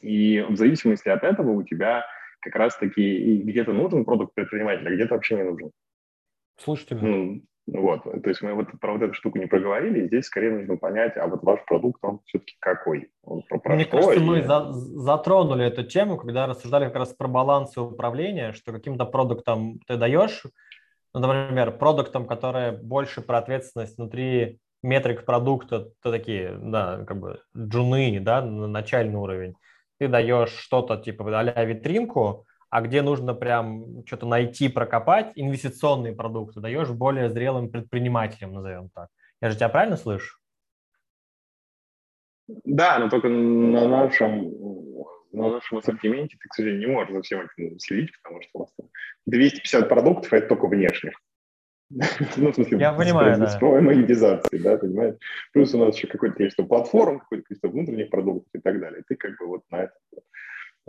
[0.03, 2.05] И в зависимости от этого у тебя
[2.41, 5.71] как раз-таки где-то нужен продукт предпринимателя, а где-то вообще не нужен.
[6.57, 6.97] Слушайте.
[6.97, 10.79] Ну, вот, то есть мы вот про вот эту штуку не проговорили, здесь скорее нужно
[10.79, 13.11] понять, а вот ваш продукт, он все-таки какой?
[13.23, 14.21] Он про, про Мне кажется, и...
[14.21, 19.81] мы за, затронули эту тему, когда рассуждали как раз про балансы управления, что каким-то продуктом
[19.87, 20.45] ты даешь,
[21.13, 27.41] ну, например, продуктом, который больше про ответственность внутри метрик продукта, то такие, да, как бы
[27.55, 29.55] джуны, да, начальный уровень
[29.99, 36.61] ты даешь что-то типа а витринку, а где нужно прям что-то найти, прокопать, инвестиционные продукты
[36.61, 39.09] даешь более зрелым предпринимателям, назовем так.
[39.41, 40.39] Я же тебя правильно слышу?
[42.65, 44.51] Да, но только на нашем,
[45.33, 48.59] на нашем ассортименте ты, к сожалению, не можешь за всем этим следить, потому что у
[48.61, 48.71] вас
[49.27, 51.21] 250 продуктов, а это только внешних.
[51.91, 53.81] Ну, в смысле, Я понимаю, да.
[53.81, 55.17] монетизации, да, понимаешь?
[55.53, 59.03] Плюс у нас еще какое-то количество платформ, какое-то количество внутренних продуктов и так далее.
[59.09, 59.99] Ты как бы вот на этом,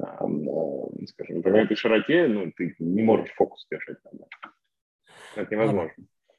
[0.01, 3.97] а, скажем, например, этой широте, ну, ты не можешь фокус держать.
[5.35, 5.93] Это невозможно.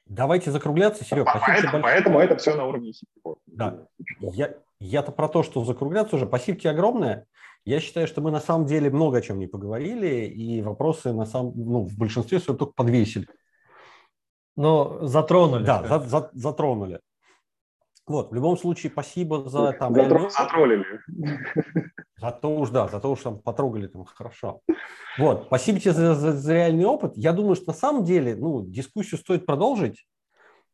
[0.05, 1.25] Давайте закругляться, Серег.
[1.27, 1.83] А, поэтому, больш...
[1.83, 3.39] поэтому это все на уровне сетевого.
[3.47, 3.87] Да.
[4.19, 6.25] Я, я-то про то, что закругляться уже.
[6.25, 7.25] Спасибо тебе огромное.
[7.63, 11.25] Я считаю, что мы на самом деле много о чем не поговорили, и вопросы на
[11.25, 13.27] самом, ну, в большинстве своем только подвесили.
[14.61, 15.63] Ну, затронули.
[15.63, 16.99] Да, за, за, затронули.
[18.05, 19.95] Вот, в любом случае, спасибо за там...
[19.95, 20.29] Затро...
[20.29, 20.85] Затроллили.
[22.17, 24.61] Зато уж, да, зато уж там потрогали там хорошо.
[25.17, 27.13] Вот, спасибо тебе за, за, за реальный опыт.
[27.15, 30.05] Я думаю, что на самом деле, ну, дискуссию стоит продолжить,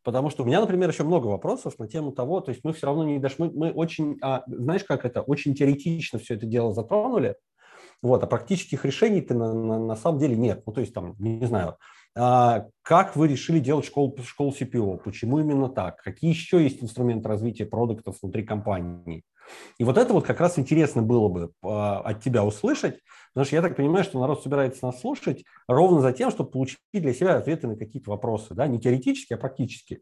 [0.04, 2.88] потому что у меня, например, еще много вопросов на тему того, то есть мы все
[2.88, 6.74] равно не дошли, мы, мы очень, а, знаешь, как это, очень теоретично все это дело
[6.74, 7.38] затронули,
[8.02, 10.64] вот, а практических решений-то на, на, на самом деле нет.
[10.66, 11.78] Ну, то есть там, не знаю,
[12.82, 15.02] как вы решили делать школу, школу CPO?
[15.04, 16.02] Почему именно так?
[16.02, 19.24] Какие еще есть инструменты развития продуктов внутри компании?
[19.78, 23.00] И вот это вот как раз интересно было бы а, от тебя услышать,
[23.34, 26.80] потому что я так понимаю, что народ собирается нас слушать ровно за тем, чтобы получить
[26.92, 30.02] для себя ответы на какие-то вопросы, да, не теоретически, а практически.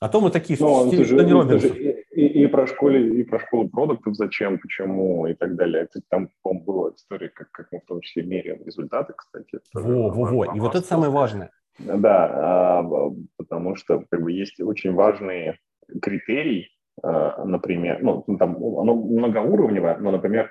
[0.00, 3.38] А то мы такие ну, ты же, ты же и, и, про школу, и про
[3.38, 5.84] школу продуктов зачем, почему и так далее.
[5.84, 9.60] Это, там, по была история, как, как мы в том числе меряем результаты, кстати.
[9.74, 10.44] Во, во, во.
[10.56, 11.50] И вот это самое важное.
[11.78, 15.58] Да, а, потому что как бы есть очень важный
[16.02, 16.68] критерий,
[17.02, 20.50] а, например, ну, там оно многоуровневое, но, например,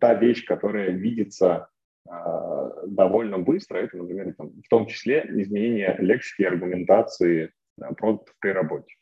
[0.00, 1.68] та вещь, которая видится
[2.08, 7.52] а, довольно быстро, это, например, там, в том числе изменение лексики и аргументации
[7.96, 8.97] продуктов при работе.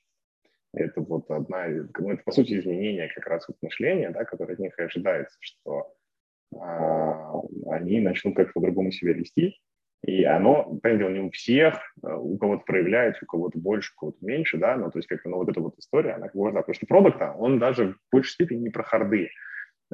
[0.76, 4.58] Это вот одна, ну, это по сути изменение как раз вот мышления, да, которое от
[4.58, 5.94] них и ожидается, что
[6.54, 9.58] а, они начнут как-то по-другому себя вести,
[10.02, 14.58] и оно, понятно, не у всех, у кого-то проявляется, у кого-то больше, у кого-то меньше,
[14.58, 16.74] да, но то есть как-то, ну, вот эта вот история, она как бы важна, потому
[16.74, 19.30] что продукт, он даже в большей степени не про харды.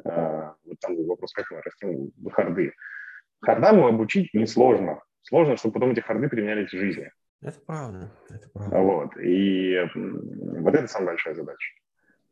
[0.03, 2.73] А, вот там вопрос, как мы растем харды.
[3.39, 5.01] Хардам обучить несложно.
[5.21, 7.09] Сложно, чтобы потом эти харды применялись в жизни.
[7.43, 8.79] Это правда, это правда.
[8.79, 11.73] Вот, и вот это самая большая задача.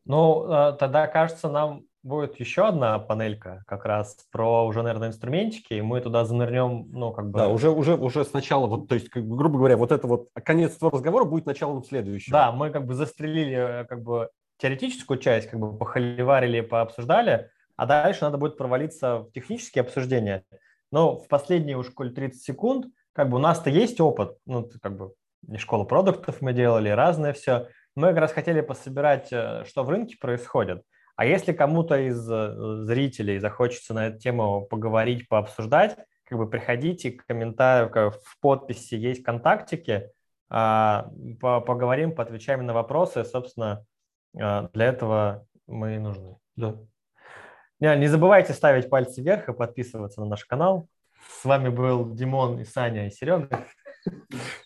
[0.05, 5.73] Ну, а, тогда, кажется, нам будет еще одна панелька как раз про уже, наверное, инструментики,
[5.73, 7.39] и мы туда занырнем, ну, как бы...
[7.39, 10.29] Да, уже, уже, уже сначала, вот, то есть, как бы, грубо говоря, вот это вот
[10.43, 12.31] конец этого разговора будет началом следующего.
[12.31, 18.23] Да, мы как бы застрелили как бы теоретическую часть, как бы похоливарили, пообсуждали, а дальше
[18.23, 20.43] надо будет провалиться в технические обсуждения.
[20.91, 24.95] Но в последние уж коль 30 секунд как бы у нас-то есть опыт, ну, как
[24.95, 25.13] бы
[25.47, 27.67] не школа продуктов мы делали, разное все.
[27.95, 30.83] Мы как раз хотели пособирать, э, что в рынке происходит.
[31.15, 37.11] А если кому-то из э, зрителей захочется на эту тему поговорить, пообсуждать, как бы приходите,
[37.11, 40.09] комментарий в подписи есть контактики,
[40.49, 41.09] а,
[41.39, 43.23] поговорим, поотвечаем на вопросы.
[43.23, 43.85] Собственно,
[44.37, 46.37] э, для этого мы и нужны.
[46.55, 46.75] Да.
[47.79, 50.87] Не забывайте ставить пальцы вверх и подписываться на наш канал.
[51.27, 53.65] С вами был Димон и Саня и Серега.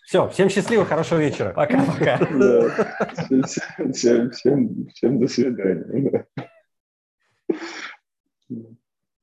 [0.04, 1.52] Все, всем счастливо, хорошего вечера.
[1.52, 2.18] Пока-пока.
[3.92, 6.26] Всем, всем, всем до свидания.